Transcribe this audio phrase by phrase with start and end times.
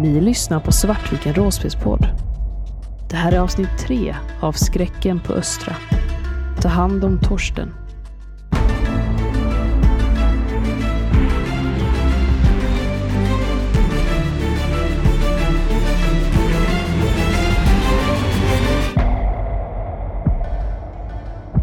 [0.00, 2.06] Ni lyssnar på Svartviken Råspelspodd.
[3.10, 5.76] Det här är avsnitt tre av Skräcken på Östra.
[6.62, 7.72] Ta hand om Torsten.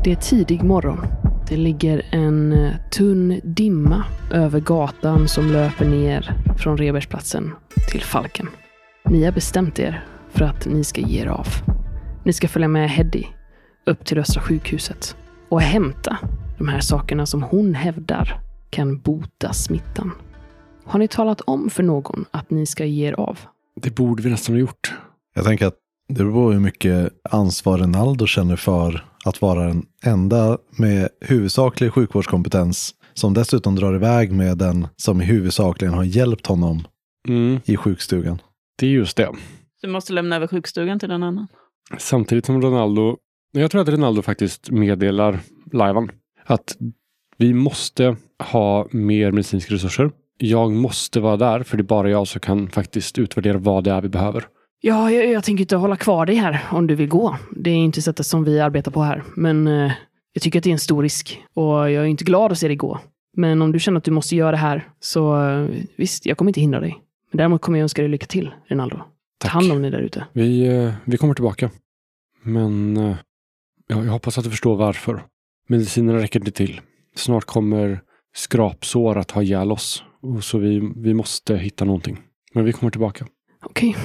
[0.04, 1.27] Det är tidig morgon.
[1.50, 7.52] Det ligger en eh, tunn dimma över gatan som löper ner från Rebergsplatsen
[7.92, 8.50] till Falken.
[9.10, 11.48] Ni har bestämt er för att ni ska ge er av.
[12.26, 13.24] Ni ska följa med Heddy
[13.86, 15.16] upp till Östra sjukhuset
[15.50, 16.18] och hämta
[16.58, 18.40] de här sakerna som hon hävdar
[18.70, 20.12] kan bota smittan.
[20.86, 23.40] Har ni talat om för någon att ni ska ge er av?
[23.82, 24.94] Det borde vi nästan ha gjort.
[25.36, 25.76] Jag tänker att
[26.08, 31.94] det beror på hur mycket ansvar Ronaldo känner för att vara den enda med huvudsaklig
[31.94, 36.88] sjukvårdskompetens som dessutom drar iväg med den som huvudsakligen har hjälpt honom
[37.28, 38.42] Mm, i sjukstugan.
[38.80, 39.30] det är just det.
[39.82, 41.48] Du måste lämna över sjukstugan till någon annan.
[41.98, 43.18] Samtidigt som Ronaldo,
[43.52, 45.40] jag tror att Ronaldo faktiskt meddelar
[45.72, 46.12] liven
[46.46, 46.78] att
[47.38, 48.16] vi måste
[48.52, 50.12] ha mer medicinska resurser.
[50.38, 53.92] Jag måste vara där för det är bara jag som kan faktiskt utvärdera vad det
[53.92, 54.46] är vi behöver.
[54.82, 57.38] Ja, jag, jag tänker inte hålla kvar dig här om du vill gå.
[57.52, 59.24] Det är inte sättet som vi arbetar på här.
[59.36, 59.92] Men eh,
[60.34, 62.68] jag tycker att det är en stor risk och jag är inte glad att se
[62.68, 63.00] dig gå.
[63.38, 66.50] Men om du känner att du måste göra det här så eh, visst, jag kommer
[66.50, 67.02] inte hindra dig.
[67.32, 68.98] Men däremot kommer jag önska dig lycka till, Rinaldo.
[68.98, 69.04] Ta
[69.40, 69.52] Tack.
[69.52, 70.26] hand om dig där ute.
[70.34, 71.70] Vi, eh, vi kommer tillbaka.
[72.44, 73.16] Men eh,
[73.88, 75.24] ja, jag hoppas att du förstår varför.
[75.70, 76.82] Medicinerna räcker inte till.
[77.16, 78.02] Snart kommer
[78.36, 80.04] skrapsår att ha ihjäl oss.
[80.22, 82.20] Och så vi, vi måste hitta någonting.
[82.54, 83.26] Men vi kommer tillbaka.
[83.66, 83.96] Okej,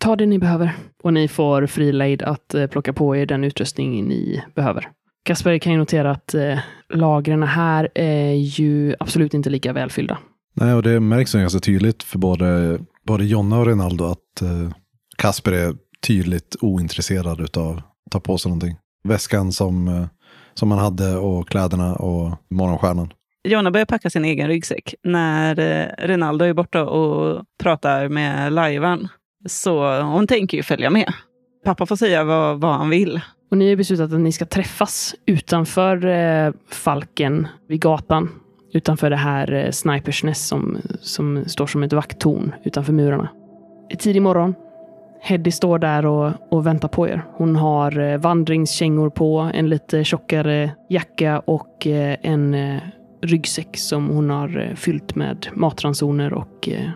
[0.00, 0.76] ta det ni behöver.
[1.02, 4.88] Och ni får fri lejd att eh, plocka på er den utrustning ni behöver.
[5.22, 10.18] Kasper kan ju notera att eh, lagren här är ju absolut inte lika välfyllda.
[10.54, 14.70] Nej, och det märks ganska tydligt för både, både Jonna och Ronaldo att eh,
[15.18, 15.74] Kasper är
[16.06, 18.76] tydligt ointresserad utav att ta på sig någonting.
[19.04, 20.06] Väskan som, eh,
[20.54, 23.12] som han hade och kläderna och morgonstjärnan.
[23.48, 25.54] Jonna börjar packa sin egen ryggsäck när
[26.06, 29.08] Rinaldo är borta och pratar med lajvan.
[29.46, 31.12] Så hon tänker ju följa med.
[31.64, 33.20] Pappa får säga vad, vad han vill.
[33.50, 38.28] Och ni har beslutat att ni ska träffas utanför eh, Falken vid gatan.
[38.72, 43.28] Utanför det här eh, Snipersnäs som, som står som ett vakttorn utanför murarna.
[43.88, 44.54] Det är tidig morgon.
[45.22, 47.24] Heddy står där och, och väntar på er.
[47.32, 52.80] Hon har eh, vandringskängor på, en lite tjockare jacka och eh, en eh,
[53.22, 56.90] ryggsäck som hon har eh, fyllt med matransoner och eh,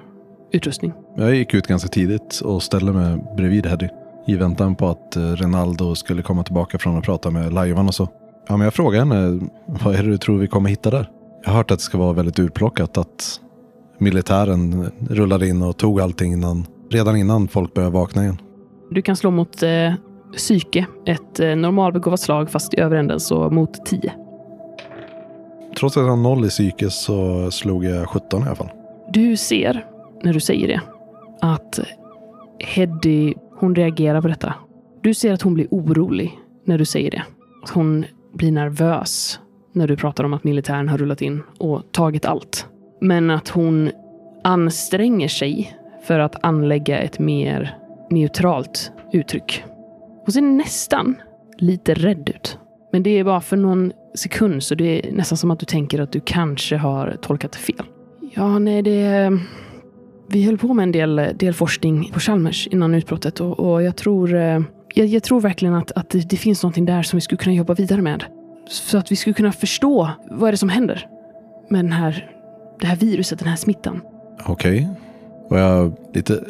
[0.53, 0.93] utrustning.
[1.17, 3.89] Jag gick ut ganska tidigt och ställde mig bredvid Heddy.
[4.27, 7.95] I väntan på att eh, Ronaldo skulle komma tillbaka från att prata med Lajvan och
[7.95, 8.09] så.
[8.49, 11.11] Ja, men jag frågade henne, vad är det du tror vi kommer hitta där?
[11.45, 13.41] Jag har hört att det ska vara väldigt urplockat, att
[13.99, 18.39] militären rullade in och tog allting innan, redan innan folk började vakna igen.
[18.91, 19.93] Du kan slå mot eh,
[20.37, 24.13] psyke, ett eh, normalbegåvat slag fast i övre änden så mot 10.
[25.79, 28.71] Trots att jag har noll i psyke så slog jag 17 i alla fall.
[29.13, 29.87] Du ser,
[30.23, 30.81] när du säger det,
[31.41, 31.81] att
[32.59, 34.55] Heddy, hon reagerar på detta.
[35.03, 37.23] Du ser att hon blir orolig när du säger det.
[37.63, 39.41] Att Hon blir nervös
[39.73, 42.67] när du pratar om att militären har rullat in och tagit allt.
[43.01, 43.91] Men att hon
[44.45, 47.79] anstränger sig för att anlägga ett mer
[48.11, 49.65] neutralt uttryck.
[50.25, 51.15] Hon ser nästan
[51.59, 52.59] lite rädd ut.
[52.93, 56.01] Men det är bara för någon sekund så det är nästan som att du tänker
[56.01, 57.83] att du kanske har tolkat det fel.
[58.35, 59.39] Ja, nej, det...
[60.29, 63.83] Vi höll på med en del, eh, del forskning på Chalmers innan utbrottet och, och
[63.83, 64.35] jag tror...
[64.35, 64.61] Eh,
[64.95, 67.55] jag, jag tror verkligen att, att det, det finns någonting där som vi skulle kunna
[67.55, 68.25] jobba vidare med.
[68.69, 71.07] Så att vi skulle kunna förstå vad är det som händer
[71.69, 72.31] med den här,
[72.81, 74.01] det här viruset, den här smittan.
[74.47, 74.89] Okej.
[75.51, 76.45] Och jag lite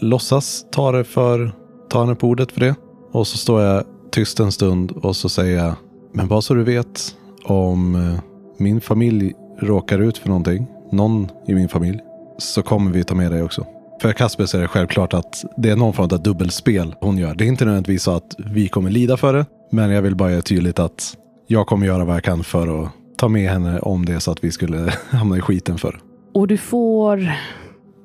[0.00, 1.52] låtsas ta det för,
[1.88, 2.74] ta henne på ordet för det.
[3.12, 5.74] Och så står jag tyst en stund och så säger jag,
[6.12, 8.20] men bara så du vet, om eh,
[8.58, 12.00] min familj råkar ut för någonting, någon i min familj,
[12.40, 13.66] så kommer vi ta med dig också.
[14.02, 17.34] För Kasper så är det självklart att det är någon form av dubbelspel hon gör.
[17.34, 20.30] Det är inte nödvändigtvis så att vi kommer lida för det, men jag vill bara
[20.30, 21.16] göra tydligt att
[21.46, 24.30] jag kommer göra vad jag kan för att ta med henne om det är så
[24.30, 25.98] att vi skulle hamna i skiten för det.
[26.34, 27.32] Och du får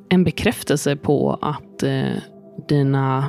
[0.10, 2.18] en bekräftelse på att eh,
[2.68, 3.26] dina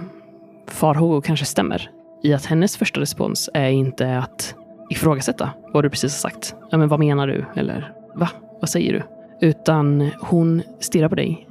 [0.69, 1.91] farhågor kanske stämmer.
[2.23, 4.55] I att hennes första respons är inte att
[4.91, 6.55] ifrågasätta vad du precis har sagt.
[6.70, 7.44] Ja, men vad menar du?
[7.56, 8.29] Eller va?
[8.61, 9.03] Vad säger du?
[9.41, 11.49] Utan hon stirrar på dig,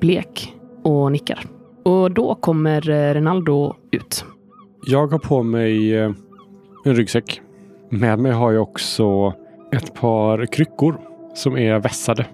[0.00, 1.44] blek och nickar.
[1.84, 4.24] Och då kommer eh, Renaldo ut.
[4.86, 6.12] Jag har på mig eh,
[6.84, 7.40] en ryggsäck.
[7.90, 9.32] Med mig har jag också
[9.72, 11.00] ett par kryckor
[11.34, 12.26] som är vässade.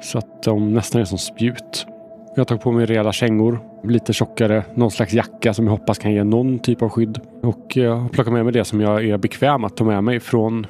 [0.00, 1.86] Så att de nästan är som spjut.
[2.34, 5.98] Jag har tagit på mig rejäla kängor, lite tjockare, någon slags jacka som jag hoppas
[5.98, 7.20] kan ge någon typ av skydd.
[7.42, 10.20] Och jag har plockat med mig det som jag är bekväm att ta med mig
[10.20, 10.66] från,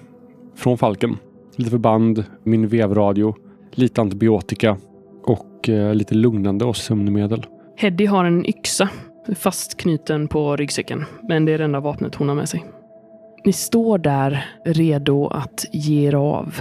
[0.56, 1.16] från Falken.
[1.56, 3.34] Lite förband, min vevradio,
[3.70, 4.76] lite antibiotika
[5.24, 7.46] och eh, lite lugnande och sömnmedel.
[7.76, 8.88] Heddy har en yxa
[9.36, 12.64] fastknuten på ryggsäcken, men det är det enda vapnet hon har med sig.
[13.44, 16.60] Ni står där redo att ge er av.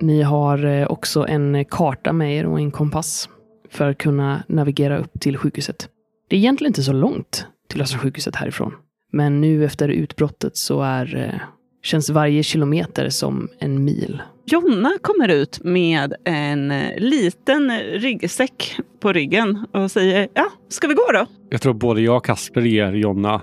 [0.00, 3.28] Ni har eh, också en karta med er och en kompass
[3.70, 5.88] för att kunna navigera upp till sjukhuset.
[6.28, 8.72] Det är egentligen inte så långt till Östra sjukhuset härifrån.
[9.12, 11.40] Men nu efter utbrottet så är, eh,
[11.82, 14.22] känns varje kilometer som en mil.
[14.46, 20.94] Jonna kommer ut med en eh, liten ryggsäck på ryggen och säger ja, ska vi
[20.94, 21.26] gå då?
[21.50, 23.42] Jag tror både jag och Kasper ger Jonna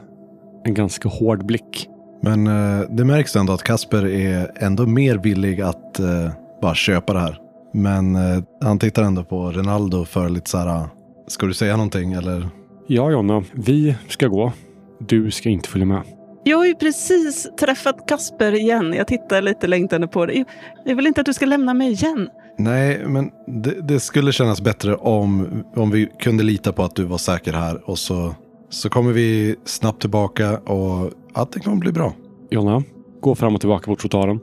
[0.66, 1.90] en ganska hård blick.
[2.22, 7.14] Men eh, det märks ändå att Kasper är ändå mer villig att eh, bara köpa
[7.14, 7.38] det här.
[7.74, 10.88] Men eh, han tittar ändå på Ronaldo för lite så här,
[11.28, 12.50] ska du säga någonting eller?
[12.88, 14.52] Ja, Jonna, vi ska gå.
[15.00, 16.02] Du ska inte följa med.
[16.48, 18.94] Jag har ju precis träffat Kasper igen.
[18.94, 20.46] Jag tittar lite längtande på dig.
[20.84, 22.30] Jag vill inte att du ska lämna mig igen.
[22.58, 27.04] Nej, men det, det, skulle kännas bättre om, om vi kunde lita på att du
[27.04, 28.36] var säker här och så,
[28.70, 32.14] så kommer vi snabbt tillbaka och allting kommer bli bra.
[32.50, 32.84] Jonna,
[33.22, 34.40] gå fram och tillbaka mot trottoaren.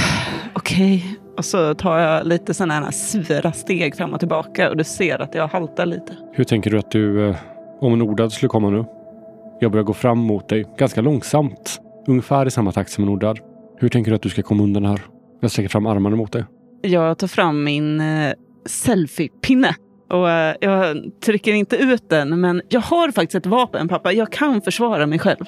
[0.54, 1.18] Okej.
[1.36, 5.18] Och så tar jag lite sådana här svira steg fram och tillbaka och du ser
[5.18, 6.16] att jag haltar lite.
[6.32, 7.36] Hur tänker du att du, eh,
[7.80, 8.84] om en ordad skulle komma nu?
[9.62, 11.80] Jag börjar gå fram mot dig, ganska långsamt.
[12.06, 13.38] Ungefär i samma takt som en ordad.
[13.78, 15.00] Hur tänker du att du ska komma undan här?
[15.40, 16.44] Jag sträcker fram armarna mot dig.
[16.82, 18.32] Jag tar fram min eh,
[18.66, 19.74] selfie-pinne.
[20.10, 24.12] Och eh, jag trycker inte ut den, men jag har faktiskt ett vapen, pappa.
[24.12, 25.44] Jag kan försvara mig själv.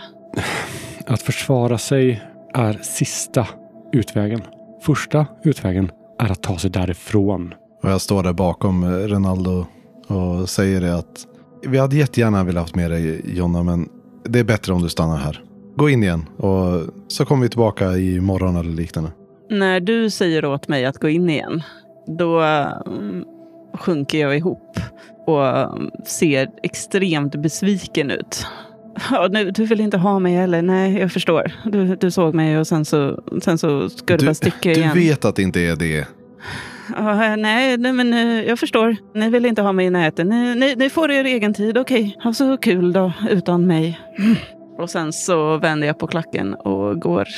[1.07, 2.23] Att försvara sig
[2.55, 3.47] är sista
[3.93, 4.43] utvägen.
[4.83, 7.55] Första utvägen är att ta sig därifrån.
[7.83, 9.67] Och jag står där bakom eh, Ronaldo
[10.09, 11.27] och säger det att
[11.67, 13.89] vi hade jättegärna velat ha med dig Jonna, men
[14.25, 15.43] det är bättre om du stannar här.
[15.77, 19.11] Gå in igen och så kommer vi tillbaka i morgon eller liknande.
[19.51, 21.63] När du säger åt mig att gå in igen,
[22.19, 23.25] då mm,
[23.79, 24.79] sjunker jag ihop
[25.27, 25.45] och
[26.07, 28.47] ser extremt besviken ut.
[29.11, 30.63] Ja, nu, du vill inte ha mig heller.
[30.63, 31.53] Nej, jag förstår.
[31.65, 34.73] Du, du såg mig och sen så, sen så ska du, Du, bara sticka du
[34.73, 34.95] igen.
[34.95, 36.07] vet att det inte är det.
[36.97, 38.97] Ja, nej, nej, men eh, jag förstår.
[39.15, 40.29] Ni vill inte ha mig i näten.
[40.29, 41.79] Ni, ni, ni får er egen tid.
[41.79, 44.01] Okej, ha så kul då, utan mig.
[44.79, 47.29] Och sen så vänder jag på klacken och går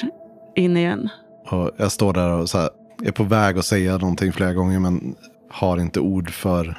[0.56, 1.08] in igen.
[1.50, 2.70] Och jag står där och så här,
[3.04, 5.14] är på väg att säga någonting flera gånger men
[5.50, 6.78] har inte ord för,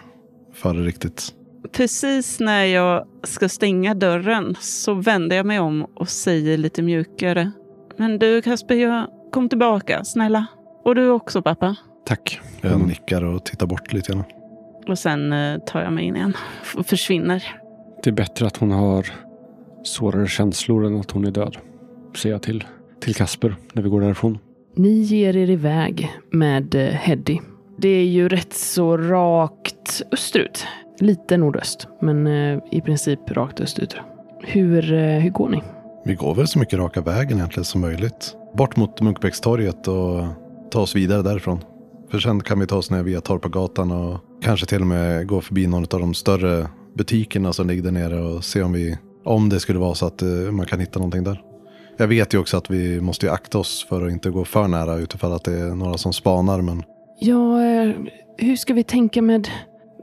[0.53, 1.33] för det riktigt.
[1.71, 7.51] Precis när jag ska stänga dörren så vänder jag mig om och säger lite mjukare.
[7.97, 10.45] Men du Kasper, jag kom tillbaka, snälla.
[10.83, 11.75] Och du också pappa.
[12.05, 12.39] Tack.
[12.61, 12.87] Jag Mm.
[12.87, 14.23] nickar och tittar bort lite grann.
[14.87, 16.33] Och sen eh, tar jag mig in igen
[16.77, 17.43] och försvinner.
[18.03, 19.05] Det är bättre att hon har
[19.83, 21.57] svårare känslor än att hon är död.
[22.15, 22.63] Säger jag till,
[23.01, 24.37] till Kasper när vi går därifrån.
[24.75, 27.39] Ni ger er iväg med eh, Heddy.
[27.77, 30.67] Det är ju rätt så rakt österut.
[30.99, 33.95] Lite nordöst, men eh, i princip rakt österut.
[34.41, 34.81] Hur,
[35.19, 35.61] hur går ni?
[36.05, 38.35] Vi går väl så mycket raka vägen egentligen som möjligt.
[38.53, 40.23] Bort mot Munkbäckstorget och
[40.71, 41.59] ta oss vidare därifrån.
[42.11, 45.41] För sen kan vi ta oss ner via Torpagatan och kanske till och med gå
[45.41, 46.67] förbi någon av de större
[46.97, 50.21] butikerna som ligger där nere och se om vi, om det skulle vara så att
[50.21, 51.41] eh, man kan hitta någonting där.
[51.97, 54.67] Jag vet ju också att vi måste ju akta oss för att inte gå för
[54.67, 56.83] nära utifall att det är några som spanar men
[57.19, 57.95] Ja, eh,
[58.37, 59.47] hur ska vi tänka med,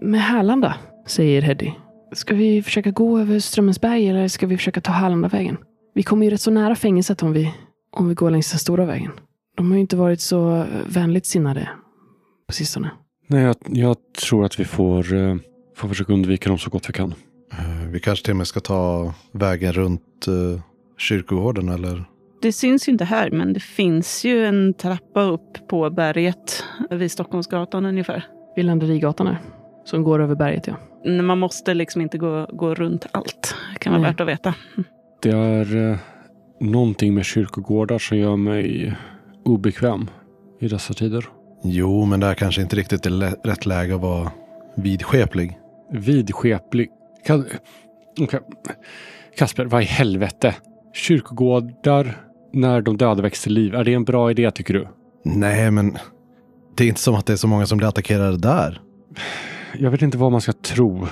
[0.00, 0.74] med Härlanda?
[1.06, 1.70] Säger Heddy.
[2.12, 5.56] Ska vi försöka gå över Strömmensberg eller ska vi försöka ta Härlandavägen?
[5.94, 7.54] Vi kommer ju rätt så nära fängelset om vi,
[7.96, 9.10] om vi går längs den stora vägen.
[9.56, 11.68] De har ju inte varit så eh, vänligt sinnade
[12.52, 12.90] på sistone.
[13.26, 13.96] Nej, jag, jag
[14.28, 15.36] tror att vi får, eh,
[15.76, 17.14] får försöka undvika dem så gott vi kan.
[17.52, 20.60] eh, vi kanske till och med ska ta vägen runt eh,
[20.98, 22.04] kyrkogården eller
[22.42, 27.12] Det syns ju inte här, men det finns ju en trappa upp på berget vid
[27.12, 28.24] Stockholmsgatan ungefär.
[28.56, 29.38] Vid Landerigatan här.
[29.84, 30.76] Som går över berget, ja.
[31.22, 33.54] Man måste liksom inte gå, gå runt allt.
[33.72, 34.10] Det kan vara Nej.
[34.10, 34.54] värt att veta.
[35.22, 35.98] Det är eh,
[36.60, 38.96] någonting med kyrkogårdar som gör mig
[39.44, 40.10] obekväm
[40.60, 41.24] i dessa tider.
[41.64, 44.30] Jo, men det här kanske inte riktigt är rätt läge att vara
[44.76, 45.58] vidskeplig.
[45.92, 46.88] Vidskeplig.
[47.26, 47.46] Kan...
[48.20, 48.40] Okej.
[49.38, 50.54] Kasper, vad i helvete?
[50.94, 52.16] Kyrkogårdar
[52.52, 53.74] när de döda växer till liv.
[53.74, 54.88] Är det en bra idé tycker du?
[55.24, 55.96] Nej, men
[56.76, 58.80] det är inte som att det är så många som blir attackerade där.
[59.78, 61.06] Jag vet inte vad man ska tro.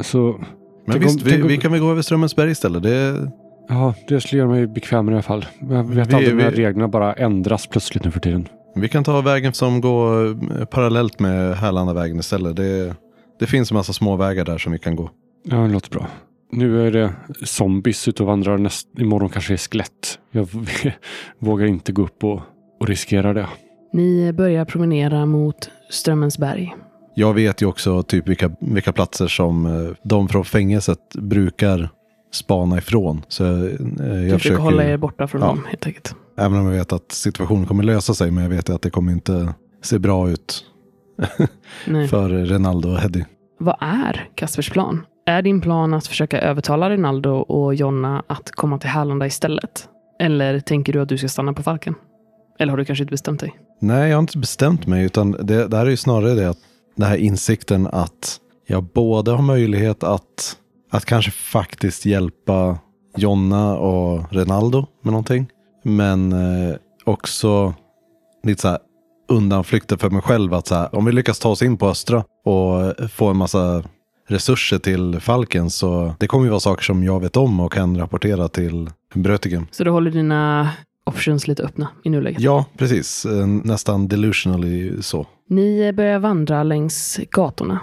[0.00, 0.40] Så,
[0.86, 2.82] Men visst, om- vi, om- vi kan väl gå över Strömmensberg istället.
[2.82, 3.30] Det,
[3.68, 5.46] ja, det skulle göra mig bekvämare i alla fall.
[5.60, 8.48] Jag vet Vi- aldrig när vi- reglerna bara ändras plötsligt nu för tiden.
[8.74, 12.56] Vi kan ta vägen som går eh, parallellt med Härlandavägen istället.
[12.56, 12.94] Det,
[13.38, 15.10] det finns en massa små vägar där som vi kan gå.
[15.44, 16.06] Ja, det låter bra.
[16.52, 17.12] Nu är det
[17.44, 18.58] zombies ute och vandrar.
[18.58, 20.18] Näst, imorgon kanske det är skelett.
[20.30, 20.48] Jag
[21.38, 22.40] vågar inte gå upp och,
[22.80, 23.46] och riskera det.
[23.92, 26.74] Ni börjar promenera mot Strömmensberg.
[27.14, 31.88] Jag vet ju också typ vilka, vilka platser som eh, de från fängelset brukar
[32.32, 33.22] spana ifrån.
[33.28, 35.46] Så eh, jag Du försöker försöker, hålla er borta från Ja.
[35.46, 36.14] dem helt enkelt.
[36.36, 39.12] Även om jag vet att situationen kommer lösa sig, men jag vet att det kommer
[39.12, 40.64] inte se bra ut
[42.10, 43.24] för Renaldo och Heddy.
[43.58, 45.06] Vad är Kaspers plan?
[45.26, 49.88] Är din plan att försöka övertala Rinaldo och Jonna att komma till Härlanda istället?
[50.20, 51.94] Eller tänker du att du ska stanna på Falken?
[52.58, 53.54] Eller har du kanske inte bestämt dig?
[53.80, 56.58] Nej, jag har inte bestämt mig, utan det, det här är ju snarare det att
[56.96, 60.56] den här insikten att jag både har möjlighet att,
[60.90, 62.78] att kanske faktiskt hjälpa
[63.16, 65.46] Jonna och Renaldo med någonting,
[65.82, 66.74] men eh,
[67.04, 67.74] också
[68.42, 68.78] lite så här
[69.28, 72.24] undanflykter för mig själv att så här, om vi lyckas ta oss in på Östra
[72.44, 73.82] och få en massa
[74.28, 77.98] resurser till Falken så det kommer ju vara saker som jag vet om och kan
[77.98, 79.66] rapportera till Brötigen.
[79.70, 80.70] Så du håller dina
[81.06, 82.40] options lite öppna i nuläget?
[82.40, 83.24] Ja, precis.
[83.24, 85.26] Eh, Nästan delusionally så.
[85.48, 87.80] Ni börjar vandra längs gatorna.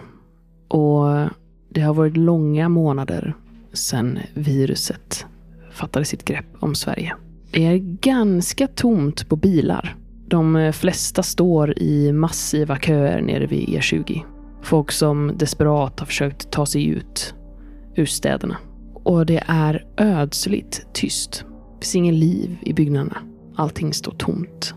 [0.68, 1.30] Och
[1.70, 3.34] det har varit långa månader
[3.74, 5.26] sedan viruset
[5.72, 7.16] fattade sitt grepp om Sverige.
[7.52, 9.96] Det är ganska tomt på bilar.
[10.28, 14.22] De eh, flesta står i massiva köer nere vid E20.
[14.62, 17.36] Folk som desperat har försökt ta sig ut
[17.96, 18.58] ur städerna.
[18.94, 21.46] Och det är ödsligt tyst.
[21.80, 23.18] Det finns ingen liv i byggnaderna.
[23.56, 24.74] Allting står tomt.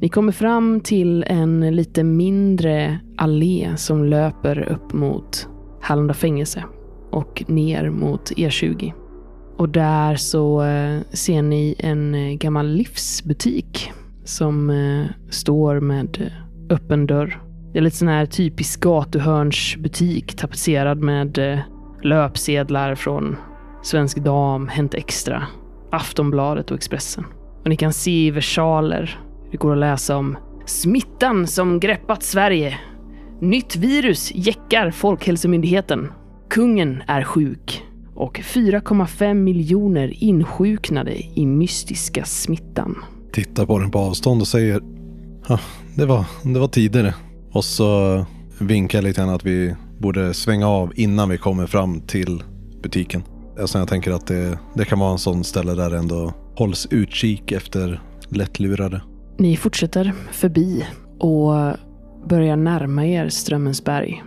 [0.00, 5.48] Ni kommer fram till en lite mindre allé som löper upp mot
[5.80, 6.64] Hallunda fängelse
[7.10, 8.92] och ner mot E20.
[9.58, 13.92] Och där så eh, ser ni en eh, gammal livsbutik
[14.24, 16.32] som eh, står med
[16.70, 17.42] öppen dörr.
[17.72, 21.62] Det är lite sån här typisk gatuhörnsbutik tapetserad med
[22.02, 23.36] löpsedlar från
[23.82, 25.46] Svensk Dam, Hänt Extra,
[25.92, 27.24] Aftonbladet och Expressen.
[27.62, 32.78] Och ni kan se i versaler det går att läsa om smittan som greppat Sverige.
[33.40, 36.12] Nytt virus jäckar Folkhälsomyndigheten.
[36.50, 37.87] Kungen är sjuk.
[38.18, 42.96] Och 4,5 miljoner insjuknade i mystiska smittan.
[43.32, 44.80] tittar på den på avstånd och säger
[45.48, 45.60] ja,
[45.94, 47.14] det var, det var tidigare.
[47.52, 48.24] Och så
[48.58, 52.42] vinkar lite grann att vi borde svänga av innan vi kommer fram till
[52.82, 53.22] butiken.
[53.60, 56.88] Alltså jag tänker att det, det kan vara en sån ställe där det ändå hålls
[56.90, 59.02] utkik efter lättlurade.
[59.38, 60.86] Ni fortsätter förbi
[61.18, 61.52] och
[62.28, 64.22] börjar närma er Strömmensberg.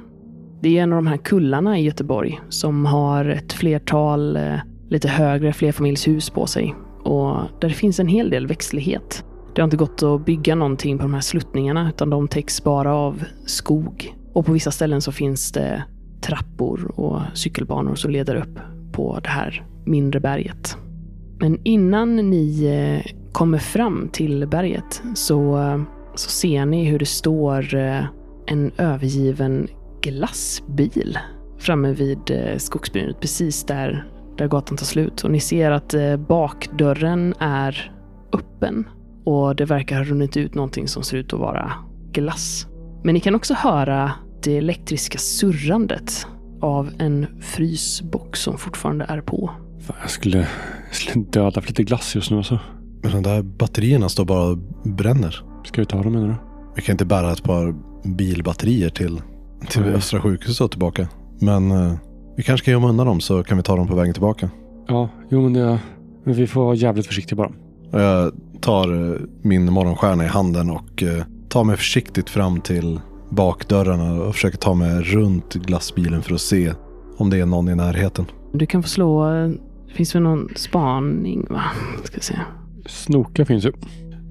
[0.62, 4.56] Det är en av de här kullarna i Göteborg som har ett flertal eh,
[4.89, 9.25] lite högre flerfamiljshus på sig och där det finns en hel del växtlighet.
[9.56, 12.96] Det har inte gått att bygga någonting på de här sluttningarna utan de täcks bara
[12.96, 14.15] av skog.
[14.34, 15.84] Och på vissa ställen så finns det
[16.22, 18.60] trappor och cykelbanor som leder upp
[18.91, 20.77] på det här mindre berget.
[21.39, 25.82] Men innan ni eh, kommer fram till berget så, eh,
[26.15, 27.75] så ser ni hur det står
[28.46, 29.68] en övergiven
[30.01, 31.17] glassbil
[31.62, 35.24] framme vid eh, skogsbrynet, precis där, där gatan tar slut.
[35.24, 37.91] Och ni ser att eh, bakdörren är
[38.34, 38.88] öppen
[39.25, 41.74] och det verkar ha runnit ut någonting som ser ut att vara
[42.12, 42.67] glass.
[43.03, 44.12] Men ni kan också höra
[44.43, 46.27] det elektriska surrandet
[46.62, 49.51] av en frysbox som fortfarande är på.
[49.79, 50.38] Fan, jag, skulle,
[50.88, 52.60] jag skulle döda för lite glass just nu alltså.
[53.03, 55.43] Men de där batterierna står bara och bränner.
[55.63, 56.36] Ska vi ta dem menar du?
[56.75, 59.22] Vi kan inte bära ett par bilbatterier till,
[59.70, 59.84] till.
[59.84, 61.08] Östra sjukhuset och tillbaka.
[61.39, 61.94] Men eh,
[62.38, 64.50] vi kanske kan gömma undan dem så kan vi ta dem på vägen tillbaka.
[64.88, 65.80] Ja, jo men det...
[66.24, 67.51] Men vi får vara jävligt försiktiga bara.
[67.91, 73.00] Och jag tar eh, min morgonstjärna i handen och eh, tar mig försiktigt fram till
[73.30, 76.74] bakdörrarna och försöker ta mig runt glassbilen för att se
[77.18, 78.25] om det är någon i närheten.
[78.53, 79.34] Du kan få slå...
[79.36, 79.50] eh,
[79.88, 81.62] Det finns väl någon spaning, va?
[82.03, 82.36] Ska se.
[82.86, 83.72] Snoka finns ju.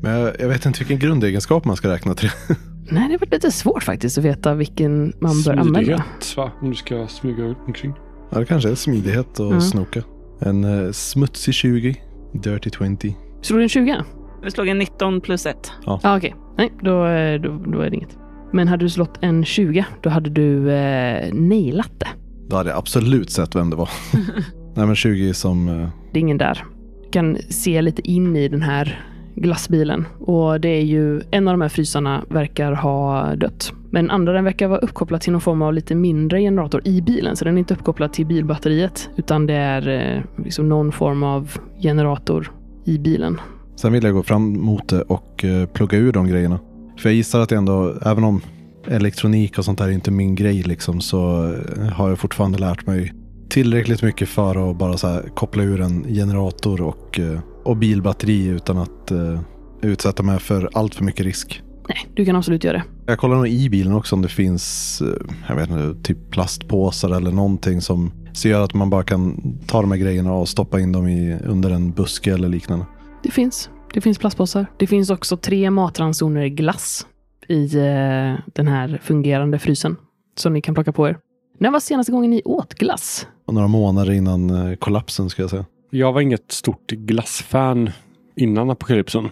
[0.03, 2.31] Men jag, jag vet inte vilken grundegenskap man ska räkna till.
[2.91, 5.79] Nej, det har varit lite svårt faktiskt att veta vilken man bör använda.
[5.81, 6.51] Smidighet va?
[6.61, 7.93] Om du ska smyga omkring.
[8.31, 9.61] Ja, det kanske är smidighet och Ja.
[9.61, 10.03] snoka.
[10.41, 11.97] En eh, smutsig 20.
[12.33, 13.17] Dirty 20.
[13.43, 13.97] Slår du en 20?
[14.45, 15.73] Vi slog en 19 plus 1.
[15.87, 16.35] Ja, okej.
[16.59, 18.19] Nej, då, eh, då, då är det inget.
[18.53, 22.09] Men hade du slått en 20, då hade du eh, nailat det.
[22.49, 23.89] Då hade jag absolut sett vem det var.
[24.77, 25.69] Nej men 20 som...
[25.69, 26.65] eh, Det är ingen där.
[27.05, 29.05] Du kan se lite in i den här
[29.41, 30.07] glassbilen.
[30.19, 33.73] Och det är ju, en av de här frysarna verkar ha dött.
[33.91, 37.37] Men andra den verkar vara uppkopplad till någon form av lite mindre generator i bilen.
[37.37, 39.11] Så den är inte uppkopplad till bilbatteriet.
[39.17, 41.51] Utan det är eh, liksom någon form av
[41.83, 42.53] generator
[42.85, 43.41] i bilen.
[43.77, 46.59] Sen vill jag gå fram mot det och eh, plugga ur de grejerna.
[46.99, 48.41] För jag gissar att det ändå, även om
[48.87, 52.87] elektronik och sånt där är inte min grej liksom så eh, har jag fortfarande lärt
[52.87, 53.13] mig
[53.49, 58.47] tillräckligt mycket för att bara så här, koppla ur en generator och, eh, och bilbatteri
[58.47, 59.40] utan att uh,
[59.83, 61.62] utsätta mig för allt för mycket risk.
[61.88, 62.85] Nej, du kan absolut göra det.
[63.07, 67.11] Jag kollar nog i bilen också om det finns eh, jag vet inte, typ plastpåsar
[67.11, 70.93] eller någonting som ser att man bara kan ta de här grejerna och stoppa in
[70.93, 72.87] dem i, under en buske eller liknande.
[73.23, 73.71] Det finns.
[73.95, 74.67] Det finns plastpåsar.
[74.76, 77.07] Det finns också tre matransoner glass
[77.49, 79.97] i eh, den här fungerande frysen
[80.37, 81.19] som ni kan plocka på er.
[81.59, 83.26] När var senaste gången ni åt glass?
[83.47, 85.64] Och några månader innan eh, kollapsen ska jag säga.
[85.91, 87.91] Jag var inget stort glassfan
[88.37, 89.29] innan apokalypsen.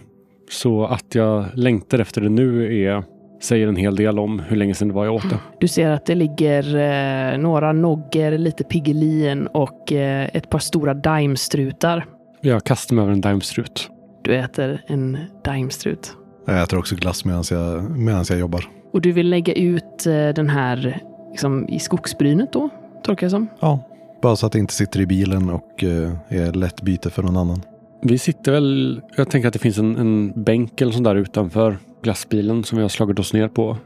[0.50, 3.04] Så att jag längtar efter det nu är,
[3.42, 5.38] säger en hel del om hur länge sedan det var jag åt det.
[5.60, 10.94] Du ser att det ligger eh, några nogger, lite Piggelin och eh, ett par stora
[10.94, 12.06] daimstrutar.
[12.40, 13.90] Jag kastar mig över en daimstrut.
[14.24, 16.12] Du äter en daimstrut.
[16.46, 18.64] Jag äter också glass medan jag, medans jag jobbar.
[18.92, 22.68] Och du vill lägga ut eh, den här liksom, i skogsbrynet då,
[23.02, 23.48] tolkar jag som?
[23.60, 23.80] Ja,
[24.22, 27.36] bara så att det inte sitter i bilen och eh, är lätt byte för någon
[27.36, 27.62] annan.
[28.02, 31.78] Vi sitter väl, jag tänker att det finns en, en bänk eller sånt där utanför
[32.02, 33.76] glassbilen som vi har slagit oss ner på.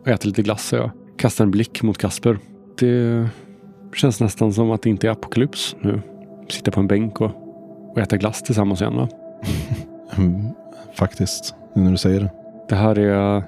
[0.00, 0.72] Och äter lite glass.
[0.72, 2.38] Jag kastar en blick mot Kasper.
[2.78, 3.28] Det
[3.96, 6.02] känns nästan som att det inte är apokalyps nu.
[6.48, 7.30] Sitta på en bänk och,
[7.90, 8.96] och äta glass tillsammans igen.
[8.96, 9.08] Va?
[10.18, 10.48] Mm,
[10.94, 12.30] Faktiskt, nu när du säger det.
[12.68, 13.42] Det här är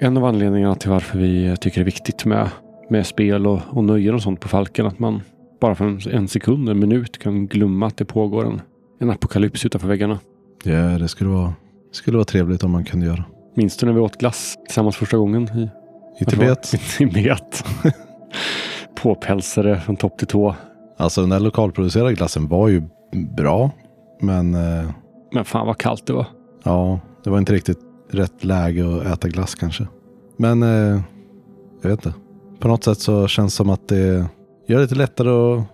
[0.00, 2.48] en av anledningarna till varför vi tycker det är viktigt med,
[2.90, 4.86] med spel och, och nöjen och sånt på Falken.
[4.86, 5.20] Att man
[5.62, 8.60] bara för en, en sekund, en minut kan glömma att det pågår en,
[9.00, 10.18] en apokalyps utanför väggarna.
[10.64, 11.52] Ja, det skulle vara,
[11.92, 13.24] skulle vara trevligt om man kunde göra.
[13.56, 15.42] Minns du när vi åt glass tillsammans första gången?
[15.42, 15.68] I,
[16.20, 16.74] I Tibet.
[16.74, 17.64] I Tibet.
[19.02, 20.54] Påpälsade från topp till tå.
[20.96, 22.82] Alltså den där lokalproducerade glassen var ju
[23.36, 23.70] bra.
[24.20, 24.90] Men eh,
[25.32, 26.26] Men fan vad kallt det var.
[26.64, 27.78] ja, det var inte riktigt
[28.10, 29.86] rätt läge att äta glass kanske.
[30.36, 31.00] Men eh,
[31.82, 32.18] jag vet inte.
[32.58, 34.26] På något sätt så känns det som att det
[34.72, 35.66] gör det lite lättare att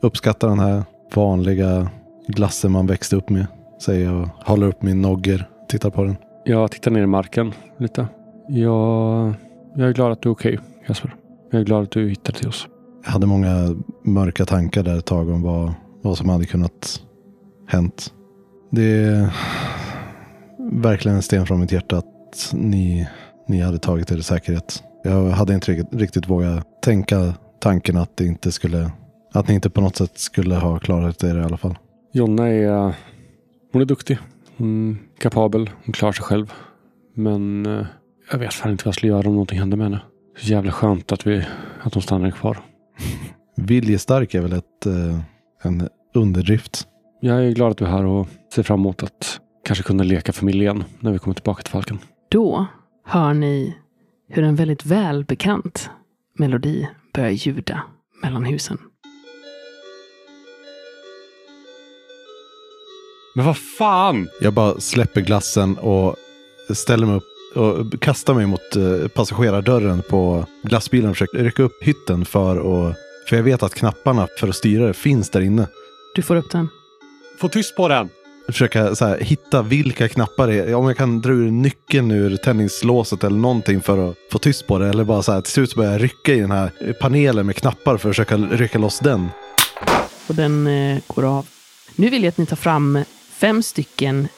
[0.00, 1.90] uppskatta den här vanliga
[2.26, 3.46] glassen man växte upp med.
[3.82, 6.16] Säger jag och håller upp min nogger, tittar på den.
[6.44, 8.06] Jag tittar ner i marken lite.
[8.48, 9.34] Jag,
[9.74, 11.14] jag är glad att du är okej, Kasper.
[11.50, 12.68] Jag är glad att du hittade till oss.
[13.04, 17.02] Jag hade många mörka tankar där ett tag om vad, vad som hade kunnat
[17.68, 18.12] hänt.
[18.70, 19.30] Det är
[20.58, 23.08] verkligen en sten från mitt hjärta att ni,
[23.48, 24.82] ni hade tagit er säkerhet.
[25.04, 28.90] Jag hade inte riktigt, riktigt vågat tänka tanken att, det inte skulle,
[29.32, 31.78] att ni inte på något sätt skulle ha klarat er i alla fall.
[32.12, 32.94] Jonna är,
[33.72, 34.18] hon är duktig.
[34.56, 35.70] Hon är kapabel.
[35.84, 36.52] Hon klarar sig själv.
[37.14, 37.86] Men eh,
[38.32, 40.00] jag vet fan inte vad jag skulle göra om någonting hände med henne.
[40.38, 41.46] Så jävla skönt att, vi,
[41.82, 42.58] att hon stannar kvar.
[43.56, 45.20] Viljestark är väl ett, eh,
[45.62, 46.86] en underdrift.
[47.20, 50.32] Jag är glad att du är här och ser fram emot att kanske kunna leka
[50.32, 51.98] familj igen när vi kommer tillbaka till Falken.
[52.28, 52.66] Då
[53.04, 53.76] hör ni
[54.28, 55.90] hur en väldigt välbekant
[56.38, 57.82] melodi börjar ljuda
[58.22, 58.78] mellan husen.
[63.34, 64.28] Men vad fan!
[64.40, 66.16] Jag bara släpper glassen och
[66.74, 71.82] ställer mig upp och kastar mig mot eh, passagerardörren på glassbilen och försöker rycka upp
[71.82, 72.96] hytten för att
[73.28, 75.66] för jag vet att knapparna för att styra det finns där inne.
[76.14, 76.68] Du får upp den.
[77.38, 78.08] Få tyst på den!
[78.52, 80.74] Försöka så här, hitta vilka knappar det är.
[80.74, 84.78] Om jag kan dra ur nyckeln ur tändningslåset eller någonting för att få tyst på
[84.78, 84.88] det.
[84.88, 87.96] Eller bara så här, till slut börjar jag rycka i den här panelen med knappar
[87.96, 89.28] för att försöka rycka loss den.
[90.28, 91.46] Och den eh, går av.
[91.96, 92.98] Nu vill jag att ni tar fram
[93.32, 94.28] fem stycken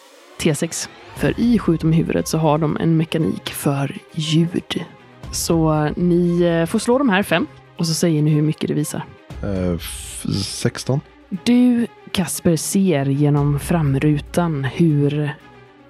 [0.41, 0.89] T6.
[1.17, 4.85] För i Skjut om huvudet så har de en mekanik för ljud.
[5.33, 7.47] Så eh, ni eh, får slå de här fem
[7.77, 9.05] och så säger ni hur mycket det visar.
[9.43, 11.01] Eh, f- 16.
[11.45, 15.31] Du, Kasper, ser genom framrutan hur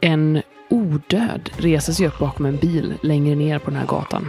[0.00, 4.28] en odöd reser sig upp bakom en bil längre ner på den här gatan.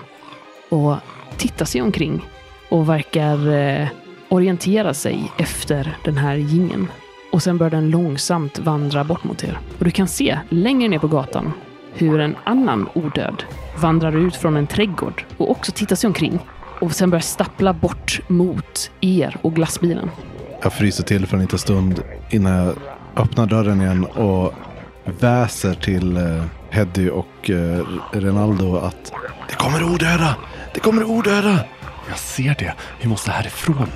[0.69, 0.95] Och
[1.38, 2.25] tittar sig omkring
[2.69, 3.88] och verkar eh,
[4.29, 6.88] orientera sig efter den här gingen.
[7.32, 9.60] Och sen börjar den långsamt vandra bort mot er.
[9.79, 11.53] Och du kan se längre ner på gatan
[11.93, 13.43] hur en annan odöd
[13.82, 16.39] vandrar ut från en trädgård och också tittar sig omkring.
[16.79, 20.10] Och sen börjar stappla bort mot er och glassbilen.
[20.63, 22.76] Jag fryser till för en liten stund innan jag
[23.15, 24.54] öppnar dörren igen och
[25.19, 29.13] väser till eh, Heddy och eh, Renaldo att
[29.49, 30.36] det kommer odöda!
[30.73, 31.60] Det kommer odöda!
[32.10, 32.73] Jag ser det.
[33.02, 33.89] Vi måste härifrån.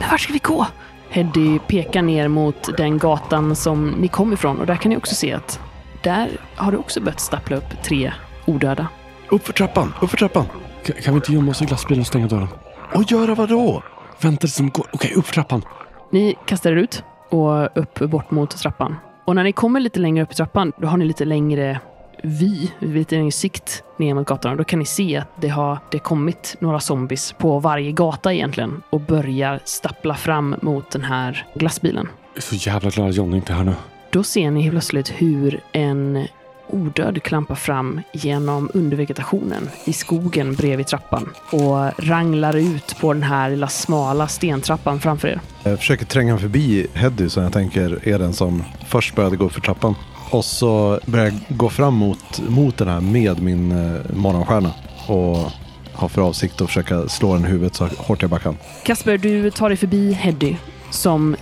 [0.00, 0.66] Men vart ska vi gå?
[1.10, 5.14] Heddy pekar ner mot den gatan som ni kom ifrån och där kan ni också
[5.14, 5.60] se att
[6.02, 8.12] där har det också börjat stappla upp tre
[8.46, 8.86] odöda.
[9.28, 9.94] Upp för trappan!
[10.00, 10.46] Upp för trappan!
[10.84, 12.48] Kan, kan vi inte gömma oss i glassbilen och stänga dörren?
[12.94, 13.82] Och göra vad då?
[14.20, 14.86] Vänta tills de går.
[14.92, 15.62] Okej, upp för trappan.
[16.10, 18.96] Ni kastar er ut och upp bort mot trappan.
[19.24, 21.80] Och när ni kommer lite längre upp i trappan, då har ni lite längre
[22.22, 24.56] vy, lite längre sikt ner mot gatorna.
[24.56, 28.82] Då kan ni se att det har det kommit några zombies på varje gata egentligen
[28.90, 32.08] och börjar stappla fram mot den här glassbilen.
[32.34, 33.74] Jag är så jävla glad att Johnny inte är här nu.
[34.10, 36.26] Då ser ni helt plötsligt hur en
[36.74, 43.50] odöd klampar fram genom undervegetationen i skogen bredvid trappan och ranglar ut på den här
[43.50, 45.40] lilla smala stentrappan framför er.
[45.62, 49.60] Jag försöker tränga förbi Heddy som jag tänker är den som först började gå för
[49.60, 49.94] trappan.
[50.30, 54.72] Och så börjar jag gå fram mot, mot den här med min eh, morgonstjärna.
[55.06, 55.52] Och
[55.92, 58.56] har för avsikt att försöka slå den i huvudet så hårt jag bara kan.
[58.84, 60.56] Kasper, du tar dig förbi Heddy
[60.90, 61.36] som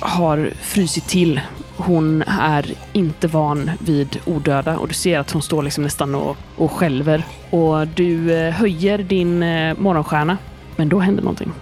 [0.00, 1.40] har frusit till.
[1.76, 6.36] Hon är inte van vid odöda och du ser att hon står liksom nästan och,
[6.56, 7.22] och skälver.
[7.50, 10.38] Och du eh, höjer din eh, morgonstjärna.
[10.76, 11.52] Men då händer någonting.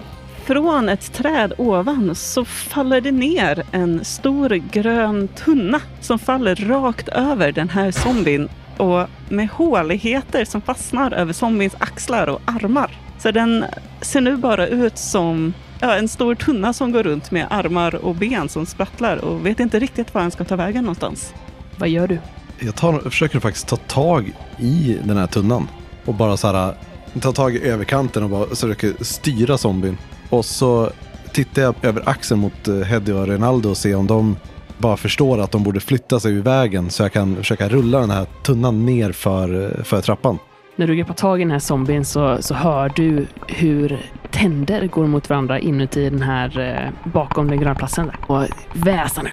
[0.44, 7.09] Från ett träd ovan så faller det ner en stor grön tunna som faller rakt
[7.09, 12.90] över den här zombien och med håligheter som fastnar över zombiens axlar och armar.
[13.18, 13.64] Så den
[14.01, 18.15] ser nu bara ut som ja, en stor tunna som går runt med armar och
[18.15, 21.35] ben som sprattlar och vet inte riktigt var den ska ta vägen någonstans.
[21.77, 22.19] Vad gör du?
[22.59, 25.69] Jag, tar, jag försöker faktiskt ta tag i den här tunnan.
[26.05, 26.75] Och bara så här
[27.21, 29.99] ta tag i överkanten och bara försöker styra zombien.
[30.31, 30.91] Och så
[31.33, 34.37] tittar jag över axeln mot eh, Heddy och Ronaldo och ser om de
[34.79, 38.11] bara förstår att de borde flytta sig ur vägen så jag kan försöka rulla den
[38.11, 40.39] här tunnan ner för, för trappan.
[40.79, 43.99] När du greppar tag i den här zombien så, så hör du hur
[44.31, 48.17] tänder går mot varandra inuti den här eh, bakom den gröna platsen där.
[48.27, 49.33] Och väsande.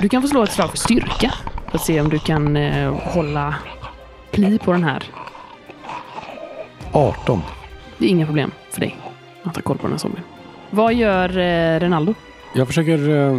[0.00, 1.34] Du kan få slå ett slag för styrka
[1.70, 3.54] för att se om du kan eh, hålla
[4.30, 5.04] pli på den här.
[6.92, 7.42] 18.
[7.98, 8.96] Det är inga problem för dig
[9.42, 10.24] att ha koll på den här zombien.
[10.70, 12.14] Vad gör eh, Renaldo?
[12.54, 13.38] Jag försöker eh,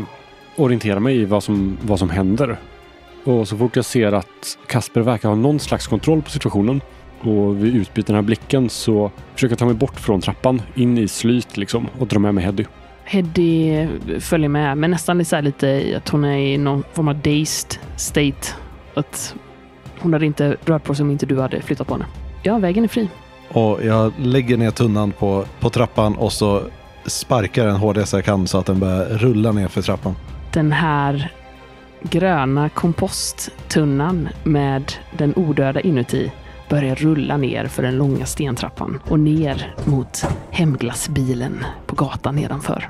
[0.56, 2.58] orientera mig i vad som, vad som händer.
[3.26, 6.82] Och så fort jag ser att Kasper verkar ha någon slags kontroll på situationen
[7.22, 10.98] och vi utbyter den här blicken så försöker jag ta mig bort från trappan in
[10.98, 12.66] i slyt liksom och dra med mig Heddy.
[13.04, 13.88] Heddy
[14.20, 17.16] följer med, men nästan så här lite i att hon är i någon form av
[17.16, 18.54] dazed state.
[18.94, 19.36] Att
[20.00, 22.06] hon hade inte rört på sig om inte du hade flyttat på henne.
[22.44, 23.10] Ja, vägen är fri.
[23.50, 26.62] Och jag lägger ner tunnan på, på trappan och så
[27.06, 30.16] sparkar den hårdast jag kan så att den börjar rulla ner för trappan.
[30.54, 31.32] Den här
[32.10, 36.32] gröna komposttunnan med den odöda inuti
[36.70, 42.89] börjar rulla ner för den långa stentrappan och ner mot hemglassbilen på gatan nedanför.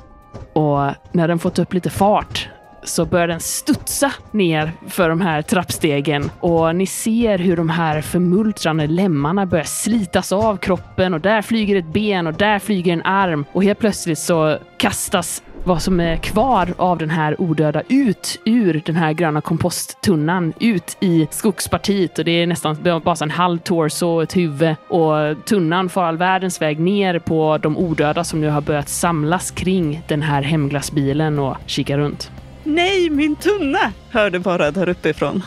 [0.54, 2.50] Och när den fått upp lite fart
[2.84, 8.02] så börjar den studsa ner för de här trappstegen och ni ser hur de här
[8.02, 13.02] förmultrande lemmarna börjar slitas av kroppen och där flyger ett ben och där flyger en
[13.02, 18.40] arm och helt plötsligt så kastas vad som är kvar av den här odöda ut
[18.46, 23.60] ur den här gröna komposttunnan, ut i skogspartiet och det är nästan bara en halv
[23.60, 28.42] torso och ett huvud och tunnan får all världens väg ner på de odöda som
[28.42, 32.32] nu har börjat samlas kring den här hemglassbilen och kika runt.
[32.64, 33.92] Nej, min tunna!
[34.10, 35.44] Hörde bara där uppifrån.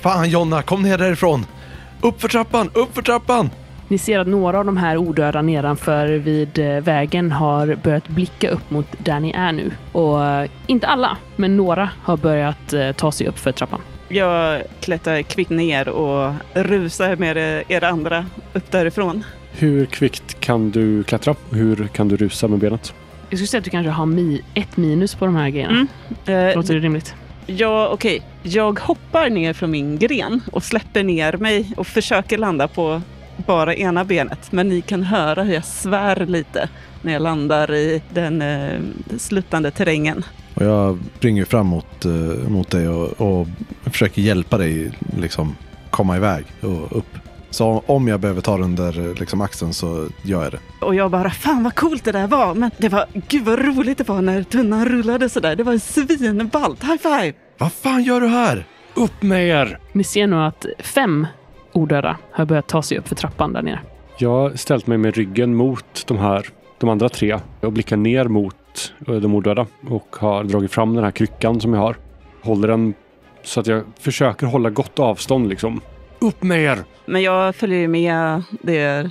[0.00, 1.46] Fan Jonna, kom ner därifrån!
[2.00, 3.50] Upp för trappan, upp för trappan!
[3.90, 8.50] Ni ser att några av de här odöda nedanför vid eh, vägen har börjat blicka
[8.50, 9.70] upp mot där ni är nu.
[9.92, 13.80] Och eh, inte alla, men några har börjat eh, ta sig upp för trappan.
[14.08, 17.36] Jag klättrar kvickt ner och rusar med
[17.68, 19.24] er andra upp därifrån.
[19.52, 21.34] Hur kvickt kan du klättra?
[21.50, 22.94] Hur kan du rusa med benet?
[23.30, 25.86] Jag skulle säga att du kanske har mi ett minus på de här grejerna.
[26.26, 26.48] Mm.
[26.48, 27.14] Eh, Låter det rimligt?
[27.46, 28.22] Ja, okej.
[28.42, 33.02] Jag hoppar ner från min gren och släpper ner mig och försöker landa på
[33.46, 34.52] bara ena benet.
[34.52, 36.68] Men ni kan höra hur jag svär lite
[37.02, 38.80] när jag landar i den eh,
[39.18, 40.24] sluttande terrängen.
[40.54, 43.46] Och jag springer fram mot, eh, mot dig och, och
[43.84, 45.56] försöker hjälpa dig liksom
[45.90, 47.18] komma iväg och upp.
[47.50, 50.58] Så om jag behöver ta den under eh, liksom, axeln så gör jag det.
[50.80, 52.54] Och jag bara, fan vad coolt det där var.
[52.54, 55.56] Men det var, gud vad roligt det var när tunnan rullade sådär.
[55.56, 56.84] Det var svinballt.
[56.84, 57.32] High five!
[57.58, 58.64] Vad fan gör du här?
[58.94, 59.78] Upp med er!
[59.92, 61.26] Ni ser nu att fem
[61.78, 63.80] odöda har börjat ta sig upp för trappan där nere.
[64.18, 66.46] Jag har ställt mig med ryggen mot de här,
[66.78, 71.04] de andra tre och blickar ner mot eh, de odöda och har dragit fram den
[71.04, 71.96] här kryckan som jag har.
[72.42, 72.94] Håller den
[73.42, 75.80] så att jag försöker hålla gott avstånd liksom.
[76.18, 76.78] Upp med er!
[77.06, 79.10] Men jag följer med er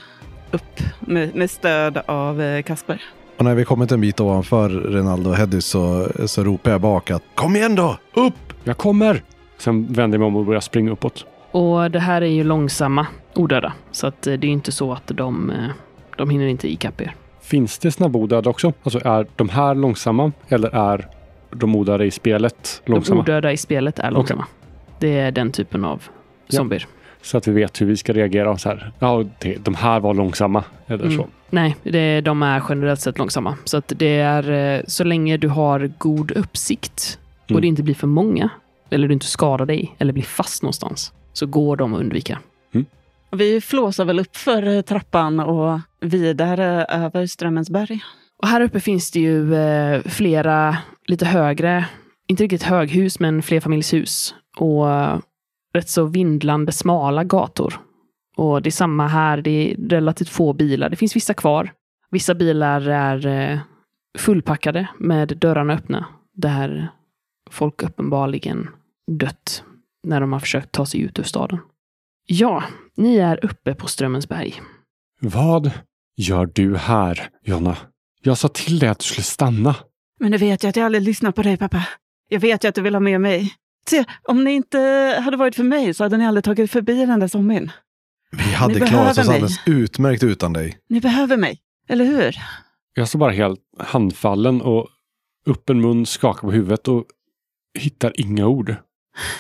[0.52, 3.02] upp med, med stöd av eh, Kasper.
[3.38, 7.12] Och när vi kommit en bit ovanför Renaldo och Heddy så, så ropar jag bak
[7.12, 7.98] att Kom igen då!
[8.14, 8.54] Upp!
[8.64, 9.24] Jag kommer!
[9.58, 11.26] Sen vänder jag mig om och börjar springa uppåt.
[11.58, 13.74] Och det här är ju långsamma odöda.
[13.92, 15.70] Så att eh, det är inte så att de, eh,
[16.18, 17.16] de hinner inte ikapp er.
[17.42, 18.74] Finns det snabbodöda också?
[18.84, 21.08] Alltså är de här långsamma eller är
[21.52, 23.20] de odöda i spelet De långsamma?
[23.22, 24.46] odöda i spelet är långsamma.
[25.00, 26.04] Det är den typen av
[26.48, 26.58] Ja.
[26.58, 26.88] zombier.
[27.22, 28.58] Så att vi vet hur vi ska reagera.
[28.58, 28.92] Så här.
[29.00, 30.64] Ja, det, de här var långsamma.
[30.88, 31.18] Eller Mm.
[31.18, 31.28] så.
[31.50, 33.56] Nej, det, de är generellt sett långsamma.
[33.64, 37.62] Så att det är eh, så länge du har god uppsikt och Mm.
[37.62, 38.50] det inte blir för många,
[38.90, 42.40] eller du inte skadar dig eller blir fast någonstans, så går de att undvika.
[43.32, 48.00] Vi flåsar väl upp för trappan och vidare över Strömmensberg.
[48.42, 51.86] Och här uppe finns det ju eh, flera lite högre,
[52.28, 54.36] inte riktigt höghus, men flerfamiljshus.
[54.58, 54.86] Och
[55.74, 57.80] rätt så vindlande smala gator.
[58.38, 60.90] Och det är samma här, det är relativt få bilar.
[60.90, 61.72] Det finns vissa kvar.
[62.12, 63.60] Vissa bilar är eh,
[64.18, 66.06] fullpackade med dörrarna öppna.
[66.34, 66.88] Där
[67.50, 68.70] folk uppenbarligen
[69.12, 69.64] dött
[70.08, 71.60] när de har försökt ta sig ut ur staden.
[72.26, 72.64] Ja,
[72.96, 74.62] ni är uppe på Strömmensberg.
[75.22, 75.72] Vad
[76.18, 77.78] gör du här, Jonna?
[78.22, 79.76] Jag sa till dig att du skulle stanna.
[80.20, 81.88] Men du vet ju att jag aldrig lyssnar på dig, pappa.
[82.30, 83.54] Jag vet ju att du vill ha med mig.
[83.90, 84.80] Se, om ni inte
[85.24, 87.72] hade varit för mig så hade ni aldrig tagit förbi den där zombien.
[88.32, 89.36] Vi hade Ni klarat oss mig.
[89.36, 90.78] alldeles utmärkt utan dig.
[90.90, 92.36] Ni behöver mig, eller hur?
[92.94, 94.88] Jag står bara helt handfallen och
[95.48, 97.06] öppen mun, skakar på huvudet och
[97.80, 98.76] hittar inga ord.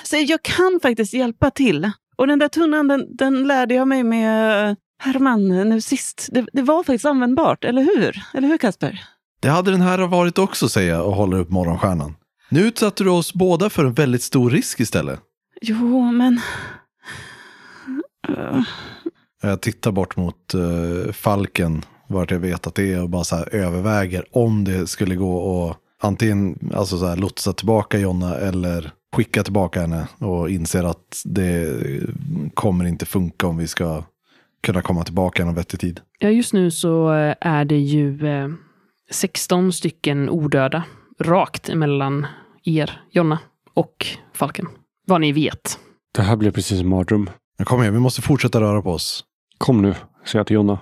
[0.03, 1.91] Så jag kan faktiskt hjälpa till.
[2.15, 6.29] Och den där tunnan, den, den lärde jag mig med Herman nu sist.
[6.31, 8.21] Det, det var faktiskt användbart, eller hur?
[8.33, 9.03] Eller hur, Kasper?
[9.39, 12.15] Det hade den här varit också, säger jag och håller upp morgonstjärnan.
[12.49, 15.19] Nu utsatte du oss båda för en väldigt stor risk istället.
[15.61, 16.39] Jo, men...
[18.29, 18.61] Eh,
[19.41, 23.35] Jag tittar bort mot eh, Falken, vart jag vet att det är och bara så
[23.35, 28.91] här överväger om det skulle gå och antingen alltså så här, lotsa tillbaka Jonna eller
[29.17, 31.79] skicka tillbaka henne och inser att det
[32.53, 34.03] kommer inte funka om vi ska
[34.63, 36.01] kunna komma tillbaka i någon vettig tid.
[36.19, 38.49] Ja, just nu så eh, är det ju eh,
[39.11, 40.83] 16 stycken odöda
[41.19, 42.27] rakt emellan
[42.63, 43.39] er, Jonna,
[43.73, 44.67] och Falken.
[45.07, 45.79] Vad ni vet.
[46.15, 47.29] Det här blev precis en mardröm.
[47.57, 49.25] Men kom igen, vi måste fortsätta röra på oss.
[49.57, 49.93] Kom nu,
[50.25, 50.79] säger jag till Jonna.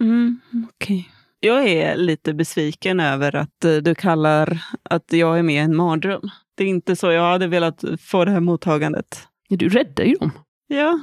[0.00, 0.40] Mm,
[0.74, 1.10] okej.
[1.40, 4.58] Jag är lite besviken över att eh, du kallar
[4.90, 6.30] att jag är med i en mardröm.
[6.56, 9.28] Det är inte så jag hade velat få det här mottagandet.
[9.48, 10.30] Du räddar ju dem.
[10.66, 10.98] Ja,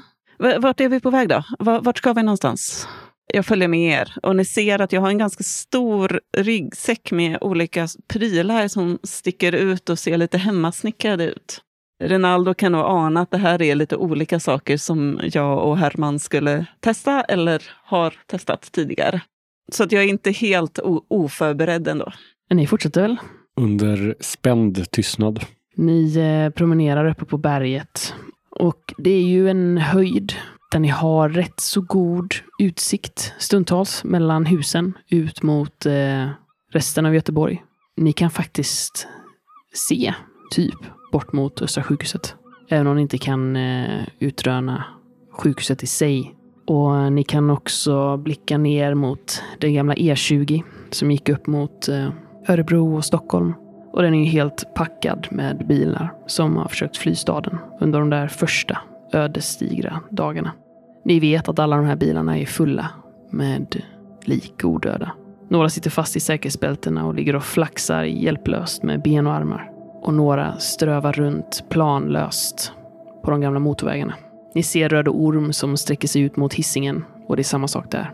[0.60, 1.44] vart är vi på väg då?
[1.60, 2.88] Va- Vart ska vi någonstans?
[3.34, 7.38] Jag följer med er och ni ser att jag har en ganska stor ryggsäck med
[7.42, 11.62] olika prylar som sticker ut och ser lite hemmasnickrade ut.
[12.04, 16.20] Renaldo kan nog ana att det här är lite olika saker som jag och Herman
[16.20, 19.22] skulle testa eller har testat tidigare.
[19.72, 22.12] Så att jag är inte helt oförberedd ändå.
[22.50, 23.18] Men ni fortsätter väl?
[23.56, 25.46] Under spänd tystnad.
[25.76, 28.14] Ni eh, promenerar uppe på berget.
[28.50, 30.34] Och det är ju en höjd
[30.72, 36.30] där ni har rätt så god utsikt stundtals mellan husen ut mot eh,
[36.72, 37.64] resten av Göteborg.
[37.98, 39.08] Ni kan faktiskt
[39.74, 40.14] se,
[40.52, 40.76] typ,
[41.12, 42.36] bort mot Östra sjukhuset.
[42.70, 44.84] Även om ni inte kan eh, utröna
[45.32, 46.36] sjukhuset i sig.
[46.68, 52.10] Och ni kan också blicka ner mot den gamla E20 som gick upp mot eh,
[52.48, 53.54] Örebro och Stockholm.
[53.92, 58.10] Och den är ju helt packad med bilar som har försökt fly staden under de
[58.10, 58.78] där första
[59.14, 60.52] ödesdigra dagarna.
[61.06, 62.90] Ni vet att alla de här bilarna är fulla
[63.30, 63.82] med
[64.26, 65.12] lik odöda.
[65.50, 69.72] Några sitter fast i säkerhetsbältena och ligger och flaxar hjälplöst med ben och armar.
[70.02, 72.74] Och några strövar runt planlöst
[73.24, 74.14] på de gamla motorvägarna.
[74.56, 77.92] Ni ser Röde Orm som sträcker sig ut mot hissingen och det är samma sak
[77.92, 78.12] där.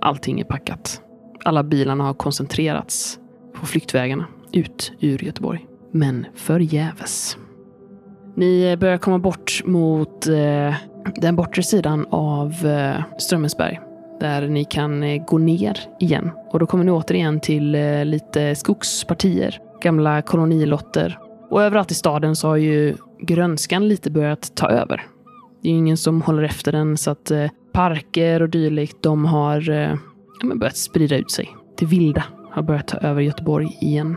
[0.00, 1.00] Allting är packat.
[1.44, 3.18] Alla bilarna har koncentrerats
[3.54, 5.66] på flyktvägarna ut ur Göteborg.
[5.92, 7.36] Men förgäves.
[8.36, 10.74] Ni eh, börjar komma bort mot eh,
[11.14, 13.80] den bortre sidan av eh, Strömmensberg.
[14.20, 16.30] Där ni kan eh, gå ner igen.
[16.50, 21.18] Och då kommer ni återigen till eh, lite skogspartier, gamla kolonilotter.
[21.50, 25.06] Och överallt i staden så har ju grönskan lite börjat ta över.
[25.62, 29.24] Det är ju ingen som håller efter den så att eh, parker och dylikt, de
[29.24, 29.94] har eh,
[30.42, 31.48] ja, börjat sprida ut sig.
[31.78, 34.16] Det vilda har börjat ta över Göteborg igen.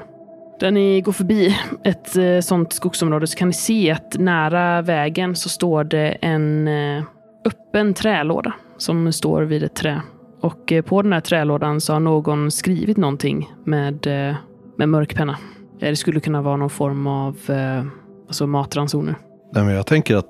[0.59, 5.35] Där ni går förbi ett eh, sånt skogsområde så kan ni se att nära vägen
[5.35, 7.03] så står det en eh,
[7.45, 10.01] öppen trälåda som står vid ett trä.
[10.41, 14.35] Och eh, på den här trälådan så har någon skrivit någonting med, eh,
[14.77, 15.37] med mörk penna.
[15.79, 17.85] Eh, det skulle kunna vara någon form av eh,
[18.27, 19.15] alltså matransoner.
[19.53, 20.25] Nej, men jag tänker att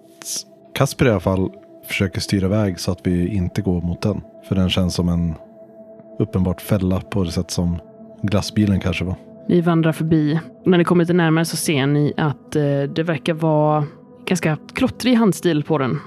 [0.73, 1.49] Kasper i alla fall
[1.87, 4.21] försöker styra väg så att vi inte går mot den.
[4.47, 5.35] För den känns som en
[6.19, 7.79] uppenbart fälla på det sätt som
[8.21, 9.15] glassbilen kanske var.
[9.49, 10.39] Ni vandrar förbi.
[10.65, 12.63] När ni kommer lite närmare så ser ni att eh,
[12.95, 13.83] det verkar vara
[14.25, 15.99] ganska klottrig handstil på den.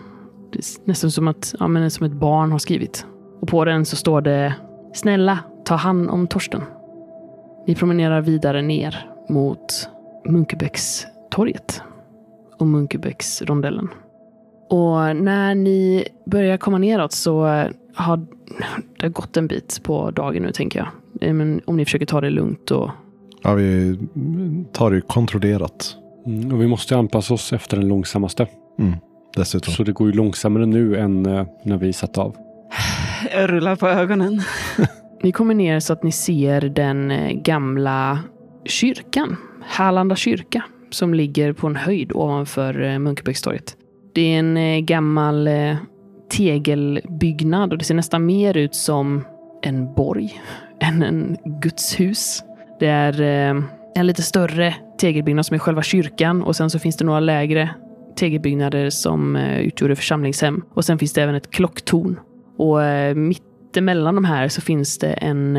[0.52, 3.06] Det är nästan som att ja, men som ett barn har skrivit.
[3.40, 4.54] Och på den så står det
[4.94, 6.62] Snälla, ta hand om Torsten.
[7.66, 9.88] Ni promenerar vidare ner mot
[10.28, 11.82] Munkebäckstorget.
[12.58, 13.88] och Munkebäcksrondellen.
[14.70, 17.44] Och när ni börjar komma neråt så
[17.94, 18.26] har
[19.00, 20.88] det gått en bit på dagen nu tänker jag.
[21.20, 22.90] Eh, Men om ni försöker ta det lugnt och
[23.42, 23.98] Ja, vi
[24.72, 25.96] tar det kontrollerat.
[26.26, 28.46] Mm, och vi måste anpassa oss efter den långsammaste.
[28.78, 28.94] Mm,
[29.36, 29.74] dessutom.
[29.74, 32.36] Så det går ju långsammare nu än eh, när vi satt av.
[33.34, 34.40] Jag rullar på ögonen.
[35.22, 38.18] Ni kommer ner så att ni ser den eh, gamla
[38.64, 43.76] kyrkan, Härlanda kyrka, som ligger på en höjd ovanför Munkebäckstorget.
[44.14, 45.48] Det är en gammal
[46.30, 49.24] tegelbyggnad och det ser nästan mer ut som
[49.62, 50.40] en borg
[50.80, 52.44] än en gudshus.
[52.78, 53.62] Det är eh,
[53.94, 57.70] en lite större tegelbyggnad som är själva kyrkan och sen så finns det några lägre
[58.16, 60.64] tegelbyggnader som eh, utgjorde församlingshem.
[60.74, 62.20] Och sen finns det även ett klocktorn.
[62.58, 63.42] Och eh, mitt
[63.76, 65.58] emellan de här så finns det en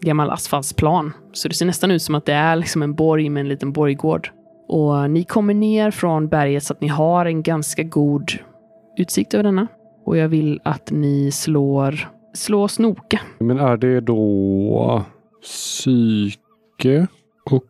[0.00, 1.12] gammal asfaltsplan.
[1.32, 3.72] Så det ser nästan ut som att det är liksom en borg med en liten
[3.72, 4.30] borggård.
[4.68, 8.32] Och ni kommer ner från berget så att ni har en ganska god
[8.96, 9.66] utsikt över denna.
[10.04, 13.20] Och jag vill att ni slår, slå snoka.
[13.38, 15.04] Men är det då
[15.42, 17.06] psyke
[17.44, 17.64] och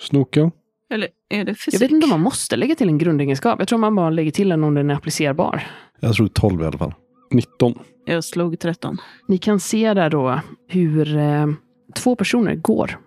[0.00, 0.50] snoka?
[0.90, 1.74] Eller är det fysik?
[1.74, 3.58] Jag vet inte om man måste lägga till en grundegenskap.
[3.58, 5.66] Jag tror man bara lägger till den om den är applicerbar.
[6.00, 6.94] Jag tror 12 i alla fall.
[7.30, 7.78] 19.
[8.04, 8.98] Jag slog 13.
[9.28, 11.46] Ni kan se där då hur eh,
[11.94, 12.98] två personer går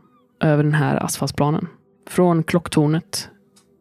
[0.44, 1.68] över den här asfaltsplanen.
[2.10, 3.30] Från klocktornet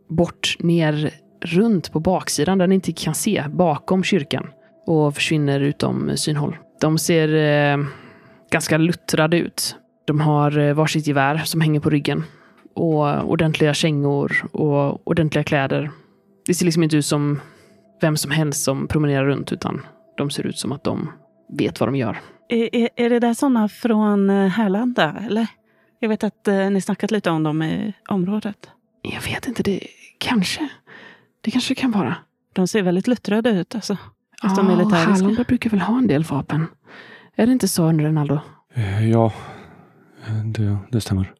[0.08, 1.14] bort ner
[1.44, 4.46] runt på baksidan där ni inte kan se bakom kyrkan
[4.86, 6.56] och försvinner utom synhåll.
[6.80, 7.86] De ser eh,
[8.50, 9.76] ganska luttrade ut.
[10.06, 12.24] De har eh, varsitt gevär som hänger på ryggen
[12.74, 15.90] och ordentliga kängor och ordentliga kläder.
[16.46, 17.40] Det ser liksom inte ut som
[18.00, 19.86] vem som helst som promenerar runt utan
[20.16, 21.12] de ser ut som att de
[21.58, 22.18] vet vad de gör.
[22.48, 25.46] Är, är, är det där sådana från eh, Härlanda, eller?
[25.98, 28.70] Jag vet att eh, ni snackat lite om dem i området.
[29.02, 29.80] Jag vet inte, det
[30.18, 30.68] kanske.
[31.40, 32.16] Det kanske kan vara.
[32.52, 33.96] De ser väldigt luttrade ut, alltså.
[34.42, 34.88] De Ja.
[34.96, 36.66] Härlanda brukar väl ha en del vapen.
[37.36, 38.38] Är det inte så, Renaldo?
[38.74, 39.32] Eh, Ja,
[40.44, 41.32] det, det stämmer.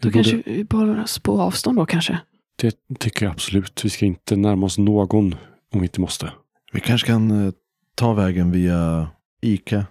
[0.00, 2.18] Då Vi kanske borde- vi bara oss på avstånd då kanske?
[2.60, 3.84] Det tycker jag absolut.
[3.84, 5.32] Vi ska inte närma oss någon
[5.74, 6.32] om vi inte måste.
[6.72, 7.52] Vi kanske kan eh,
[7.94, 9.08] ta vägen via
[9.42, 9.86] Ica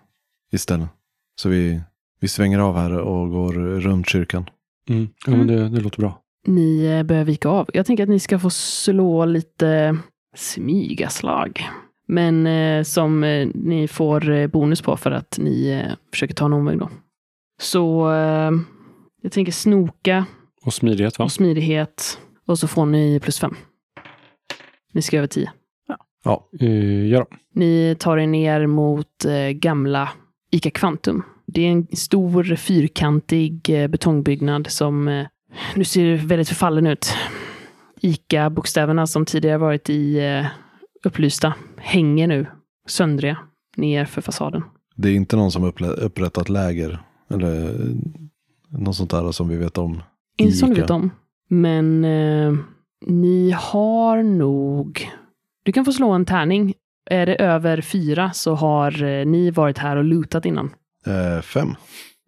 [0.51, 0.89] istället.
[1.35, 1.81] Så vi,
[2.19, 4.49] vi svänger av här och går runt kyrkan.
[4.89, 5.07] Mm.
[5.25, 6.19] Ja, men det, det låter bra.
[6.47, 7.69] Ni eh, börjar vika av.
[7.73, 9.97] Jag tänker att ni ska få slå lite
[10.35, 11.69] smygaslag.
[12.07, 16.45] Men eh, som eh, ni får eh, bonus på för att ni eh, försöker ta
[16.45, 16.89] en omväg då.
[17.61, 18.51] Så eh,
[19.21, 20.25] jag tänker snoka
[20.65, 21.25] Och smidighet va?
[21.25, 22.19] och smidighet.
[22.45, 23.55] Och så får ni plus fem.
[24.93, 25.51] Ni ska över tio.
[26.59, 27.25] Eh, ja då.
[27.53, 30.09] Ni tar er ner mot eh, gamla
[30.51, 31.23] ICA Kvantum.
[31.45, 35.27] Det är en stor fyrkantig eh, betongbyggnad som eh,
[35.75, 37.15] nu ser väldigt förfallen ut.
[38.01, 40.45] ICA-bokstäverna som tidigare varit i eh,
[41.03, 42.45] upplysta hänger nu
[42.87, 43.37] söndriga
[43.77, 44.63] ner för fasaden.
[44.95, 45.63] Det är inte någon som
[45.97, 46.99] upprättat läger.
[47.29, 47.95] Eller eh,
[48.69, 50.03] något sånt där som vi vet om.
[50.37, 50.81] Inte som Ica.
[50.81, 51.09] vet om.
[51.49, 52.53] Men eh,
[53.07, 55.09] ni har nog...
[55.63, 56.73] Du kan få slå en tärning.
[57.09, 60.69] Är det över fyra så har eh, ni varit här och lutat innan.
[61.05, 61.75] Eh, fem.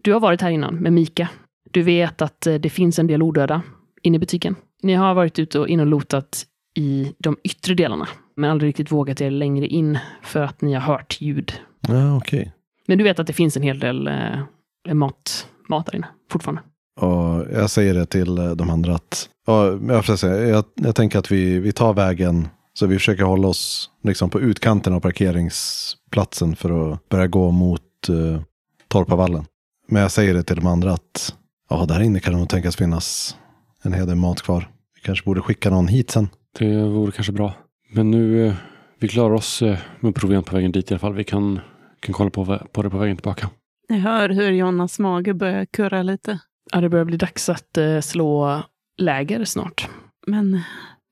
[0.04, 1.30] Du har varit här innan med Mika.
[1.72, 3.62] Du vet att eh, det finns en del odöda
[4.02, 4.56] inne i butiken.
[4.84, 6.46] Ni har varit ute och in och lotat
[6.78, 10.82] i de yttre delarna, men aldrig riktigt vågat er längre in för att ni har
[10.82, 11.54] hört ljud.
[11.88, 12.54] Ja, okej.
[12.88, 16.62] Men du vet att det finns en hel del eh, mat, mat där inne fortfarande.
[17.00, 20.96] Och jag säger det till eh, de andra att, ja, jag, får säga, jag, jag
[20.96, 25.00] tänker att vi, vi tar vägen, så vi försöker hålla oss liksom på utkanten av
[25.00, 28.42] parkeringsplatsen för att börja gå mot uh,
[28.88, 29.46] Torpavallen.
[29.88, 31.36] Men jag säger det till de andra att,
[31.70, 33.38] ja, där inne kan det nog tänkas finnas
[33.84, 34.70] en hel del mat kvar.
[34.96, 36.30] Vi kanske borde skicka någon hit sen.
[36.60, 37.54] Det vore kanske bra.
[37.96, 38.54] Men nu, eh,
[39.00, 41.14] vi klarar oss eh, med proviant på vägen dit i alla fall.
[41.14, 41.60] Vi kan,
[42.00, 43.50] kan kolla på, på det på vägen tillbaka.
[43.88, 46.40] Jag hör hur Jonas mage börjar kurra lite.
[46.72, 48.62] Ja, det börjar bli dags att eh, slå
[48.98, 49.90] läger snart.
[50.28, 50.62] Men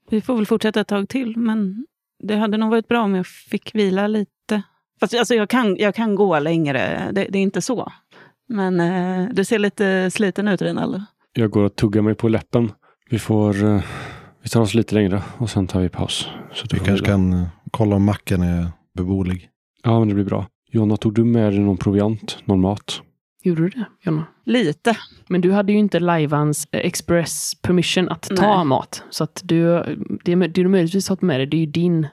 [0.09, 1.37] vi får väl fortsätta ett tag till.
[1.37, 1.85] Men
[2.23, 4.61] det hade nog varit bra om jag fick vila lite.
[4.99, 7.91] Fast alltså, jag, kan, jag kan gå längre, det, det är inte så.
[8.49, 11.01] Men eh, du ser lite sliten ut, Rinaldo.
[11.33, 12.71] Jag går och tuggar mig på läppen.
[13.09, 13.83] Vi får, eh,
[14.43, 16.27] vi tar oss lite längre och sen tar vi paus.
[16.53, 19.49] Så Vi kanske kan eh, kolla om macken är beboelig.
[19.83, 20.47] Ja, men det blir bra.
[20.71, 22.37] Jonna, tog du med dig någon proviant?
[22.45, 23.01] Någon mat?
[23.43, 24.25] Gjorde du det, Jonna?
[24.45, 24.97] Lite.
[25.27, 28.65] Men du hade ju inte Lajvans eh, express permission att ta Nej.
[28.65, 29.03] mat.
[29.09, 29.63] Så att du,
[30.23, 32.07] det, det du möjligtvis har med dig, det är ju din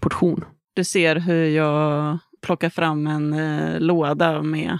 [0.00, 0.44] portion.
[0.74, 4.78] Du ser hur jag plockar fram en eh, låda med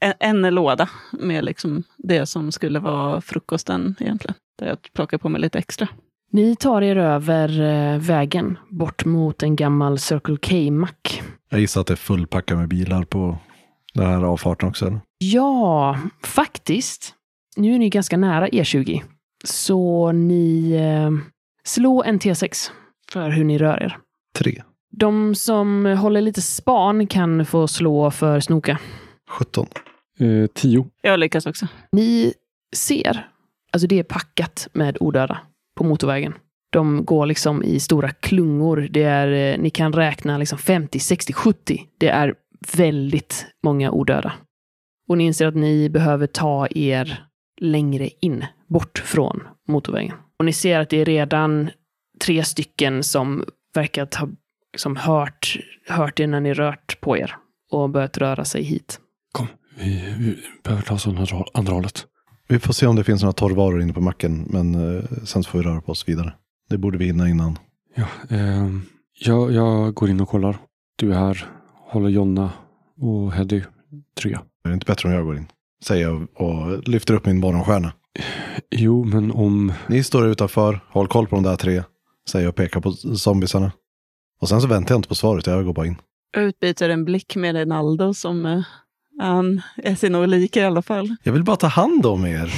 [0.00, 4.34] en, en låda med liksom det som skulle vara frukosten egentligen.
[4.58, 5.88] Där jag plockar på mig lite extra.
[6.34, 11.22] Ni tar er över eh, vägen bort mot en gammal Circle K-mack.
[11.48, 13.38] Jag gissar att det är fullpackat med bilar på
[13.92, 14.86] den här avfarten också.
[14.86, 15.00] Eller?
[15.18, 17.14] Ja, faktiskt.
[17.56, 19.02] Nu är ni ganska nära E20.
[19.44, 21.10] Så ni eh,
[21.64, 22.70] slå en T6
[23.12, 23.98] för hur ni rör er.
[24.38, 24.62] Tre.
[24.90, 28.78] De som håller lite span kan få slå för snoka.
[29.30, 29.66] 17.
[30.18, 30.86] Eh, tio.
[31.02, 31.66] Jag lyckas också.
[31.92, 32.34] Ni
[32.76, 33.28] ser,
[33.72, 35.40] alltså det är packat med odöda
[35.76, 36.34] på motorvägen.
[36.72, 38.88] De går liksom i stora klungor.
[38.90, 41.80] Det är, eh, ni kan räkna liksom 50, 60, 70.
[41.98, 42.34] Det är
[42.76, 44.32] väldigt många odöda.
[45.08, 47.24] Och ni inser att ni behöver ta er
[47.60, 50.14] längre in, bort från motorvägen.
[50.38, 51.70] Och ni ser att det är redan
[52.24, 53.44] tre stycken som
[53.74, 54.28] verkar ha
[54.72, 55.56] liksom hört,
[55.88, 57.36] hört er när ni rört på er
[57.70, 59.00] och börjat röra sig hit.
[59.32, 59.46] Kom,
[59.78, 62.06] vi, vi behöver ta oss åt andra- andra hållet.
[62.48, 64.46] Vi får se om det finns några torrvaror inne på macken.
[64.50, 66.32] Men eh, sen får vi röra på oss vidare.
[66.70, 67.58] Det borde vi hinna innan.
[67.94, 68.82] Ja, ehm,
[69.20, 70.56] jag, jag går in och kollar.
[70.96, 71.46] Du är här,
[71.90, 72.52] håller Jonna
[73.00, 73.62] och Heddy
[74.20, 74.42] trygga.
[74.64, 75.46] Är det inte bättre om jag går in?
[75.84, 77.92] Säger jag och lyfter upp min morgonstjärna.
[78.70, 79.72] Jo, men om...
[79.88, 81.82] Ni står utanför, håll koll på de där tre.
[82.28, 83.72] Säger jag och pekar på zombisarna.
[84.40, 85.96] Och sen så väntar jag inte på svaret, jag går bara in.
[86.32, 88.64] Jag utbyter en blick med Renaldo som
[89.18, 91.16] han är sig nog lik i alla fall.
[91.22, 92.54] Jag vill bara ta hand om er.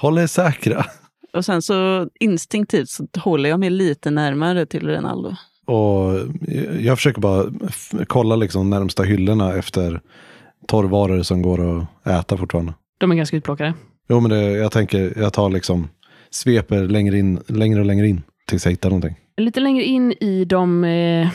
[0.00, 0.84] Håll er säkra.
[1.32, 5.36] Och sen så instinktivt så håller jag mig lite närmare till Renaldo.
[5.66, 6.14] Och
[6.80, 7.44] jag försöker bara
[8.06, 10.00] kolla liksom närmsta hyllorna efter
[10.68, 12.74] torrvaror som går att äta fortfarande.
[12.98, 13.74] De är ganska utplockade.
[14.08, 15.88] Jo, men det, jag tänker, jag tar liksom
[16.30, 19.16] sveper längre, in, längre och längre in tills jag hittar någonting.
[19.36, 21.28] Lite längre in i de eh,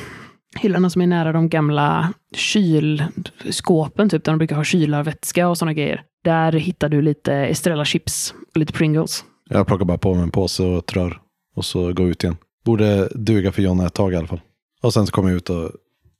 [0.57, 5.73] hyllorna som är nära de gamla kylskåpen, typ där de brukar ha kylarvätska och sådana
[5.73, 6.03] grejer.
[6.23, 9.23] Där hittar du lite Estrella chips och lite Pringles.
[9.49, 11.19] Jag plockar bara på mig en påse och ett rör
[11.55, 12.37] och så går jag ut igen.
[12.65, 14.41] Borde duga för Jonna ett tag i alla fall.
[14.81, 15.71] Och sen så kommer jag ut och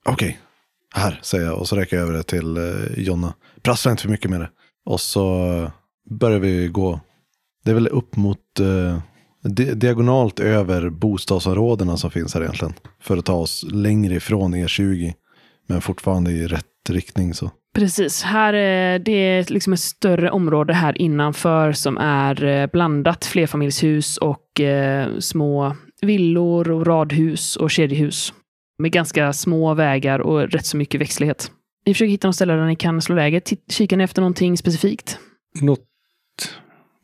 [0.06, 0.40] okej,
[0.96, 2.64] här säger jag och så räcker jag över det till eh,
[2.98, 3.34] Jonna.
[3.62, 4.50] Prassla inte för mycket med det.
[4.86, 5.72] Och så
[6.10, 7.00] börjar vi gå.
[7.64, 9.00] Det är väl upp mot eh,
[9.44, 12.74] di- diagonalt över bostadsområdena som finns här egentligen.
[13.02, 15.14] För att ta oss längre ifrån E20.
[15.68, 17.52] Men fortfarande i rätt riktning så.
[17.76, 18.24] Precis.
[18.24, 24.18] Här är, det är liksom ett större område här innanför som är eh, blandat flerfamiljshus
[24.18, 28.34] och eh, små villor och radhus och kedjehus.
[28.80, 31.52] Med ganska små vägar och rätt så mycket växtlighet.
[31.86, 33.40] Ni försöker hitta något ställe där ni kan slå läger.
[33.40, 35.20] Titt- Kikar ni efter någonting specifikt?
[35.62, 35.80] Något...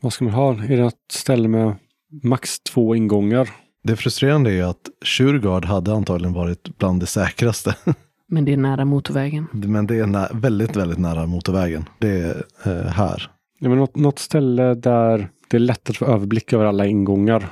[0.00, 0.52] Vad ska man ha?
[0.64, 1.74] Är det ett ställe med
[2.22, 3.50] max två ingångar?
[3.82, 7.76] Det frustrerande är att Shurgard hade antagligen varit bland det säkraste.
[8.26, 9.46] Men det är nära motorvägen.
[9.52, 11.84] Men det är nä- väldigt, väldigt nära motorvägen.
[11.98, 13.30] Det är eh, här.
[13.58, 17.48] Ja, men något, något ställe där det är lätt att få överblick över alla ingångar.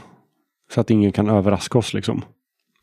[0.74, 2.22] Så att ingen kan överraska oss liksom.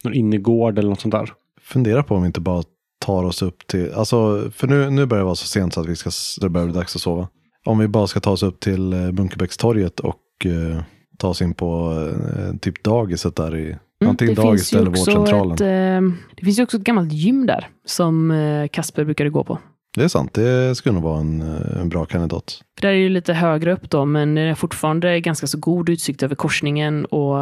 [0.04, 1.34] Någon innergård eller något sånt där.
[1.62, 2.64] Fundera på om vi inte bara
[3.00, 5.88] tar oss upp till, alltså för nu, nu börjar det vara så sent så att
[5.88, 6.10] vi ska,
[6.42, 7.28] det börjar bli dags att sova.
[7.66, 10.82] Om vi bara ska ta oss upp till eh, Bunkerbäckstorget och eh,
[11.20, 11.94] ta oss in på
[12.38, 15.54] eh, typ dagiset där i, antingen Mm, det dagis eller vårdcentralen.
[15.54, 19.44] Ett, eh, det finns ju också ett gammalt gym där som eh, Kasper brukade gå
[19.44, 19.60] på.
[19.96, 22.62] Det är sant, det skulle nog vara en, eh, en bra kandidat.
[22.80, 25.90] För där är ju lite högre upp då, men det är fortfarande ganska så god
[25.90, 27.38] utsikt över korsningen och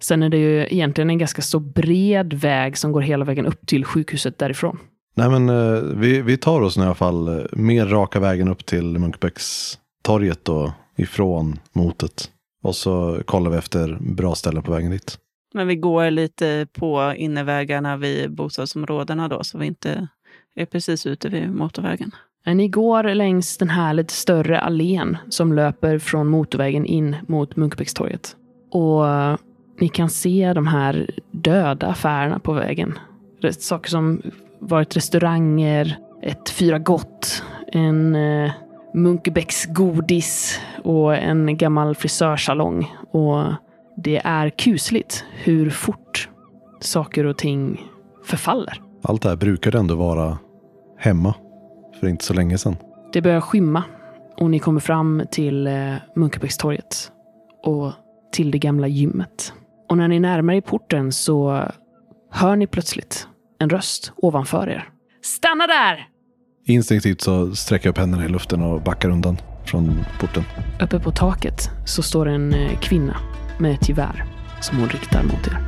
[0.00, 3.66] sen är det ju egentligen en ganska så bred väg som går hela vägen upp
[3.66, 4.78] till sjukhuset därifrån.
[5.16, 8.66] Nej men eh, vi, vi tar oss i alla fall eh, mer raka vägen upp
[8.66, 12.30] till Munkebäckstorget då ifrån motet.
[12.64, 15.18] Och så kollar vi efter bra ställen på vägen dit.
[15.54, 20.08] Men vi går lite på innervägarna vid bostadsområdena då, så vi inte
[20.54, 22.10] är precis ute vid motorvägen.
[22.46, 28.36] Ni går längs den här lite större allén som löper från motorvägen in mot Munkbäckstorget.
[28.70, 29.04] Och
[29.80, 32.98] ni kan se de här döda affärerna på vägen.
[33.58, 34.22] Saker som
[34.58, 38.52] varit restauranger, ett Fyra Gott, en eh,
[38.94, 42.94] Munkebäcks godis och en gammal frisörsalong.
[43.10, 43.44] Och
[43.96, 46.28] det är kusligt hur fort
[46.80, 47.88] saker och ting
[48.24, 48.82] förfaller.
[49.02, 50.38] Allt det här brukade ändå vara
[50.98, 51.34] hemma
[52.00, 52.76] för inte så länge sedan.
[53.12, 53.84] Det börjar skymma
[54.36, 57.12] och ni kommer fram till eh, Munkebäckstorget
[57.62, 57.92] och
[58.32, 59.52] till det gamla gymmet.
[59.88, 61.62] Och när ni närmar er porten så
[62.30, 63.28] hör ni plötsligt
[63.58, 64.88] en röst ovanför er.
[65.22, 66.13] Stanna där!
[66.66, 70.44] Instinktivt så sträcker jag upp händerna i luften och backar undan från porten.
[70.82, 73.16] Uppe på taket så står en eh, kvinna
[73.58, 74.24] med ett gevär
[74.60, 75.58] som hon riktar mot er.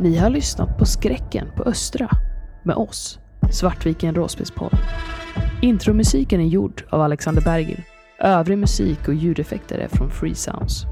[0.00, 2.10] Ni har lyssnat på Skräcken på Östra
[2.64, 3.18] med oss,
[3.52, 4.78] Svartviken Råspelspodd.
[5.62, 7.82] Intromusiken är gjord av Alexander Bergil.
[8.18, 10.84] Övrig musik och ljudeffekter är från Free Sounds.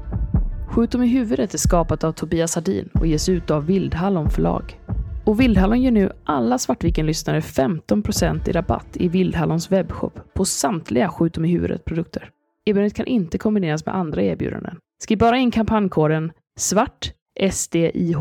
[0.69, 4.79] Skjut dem i huvudet är skapat av Tobias Hardin och ges ut av Vildhallon förlag.
[5.25, 11.33] Och Vildhallon ger nu alla Svartviken-lyssnare 15% i rabatt i Vildhallons webbshop på samtliga Skjut
[11.33, 12.29] dem i huvudet-produkter.
[12.65, 14.77] Erbjudandet kan inte kombineras med andra erbjudanden.
[15.03, 17.13] Skriv bara in kampankoden SVART,
[17.51, 18.19] SDIH,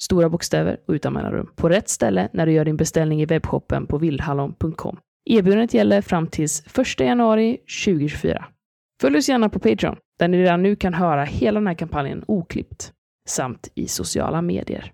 [0.00, 3.86] stora bokstäver och utan mellanrum, på rätt ställe när du gör din beställning i webbshoppen
[3.86, 4.98] på vildhallon.com.
[5.24, 8.44] Erbjudandet gäller fram till 1 januari 2024.
[9.00, 12.24] Följ oss gärna på Patreon, där ni redan nu kan höra hela den här kampanjen
[12.26, 12.92] oklippt,
[13.28, 14.92] samt i sociala medier.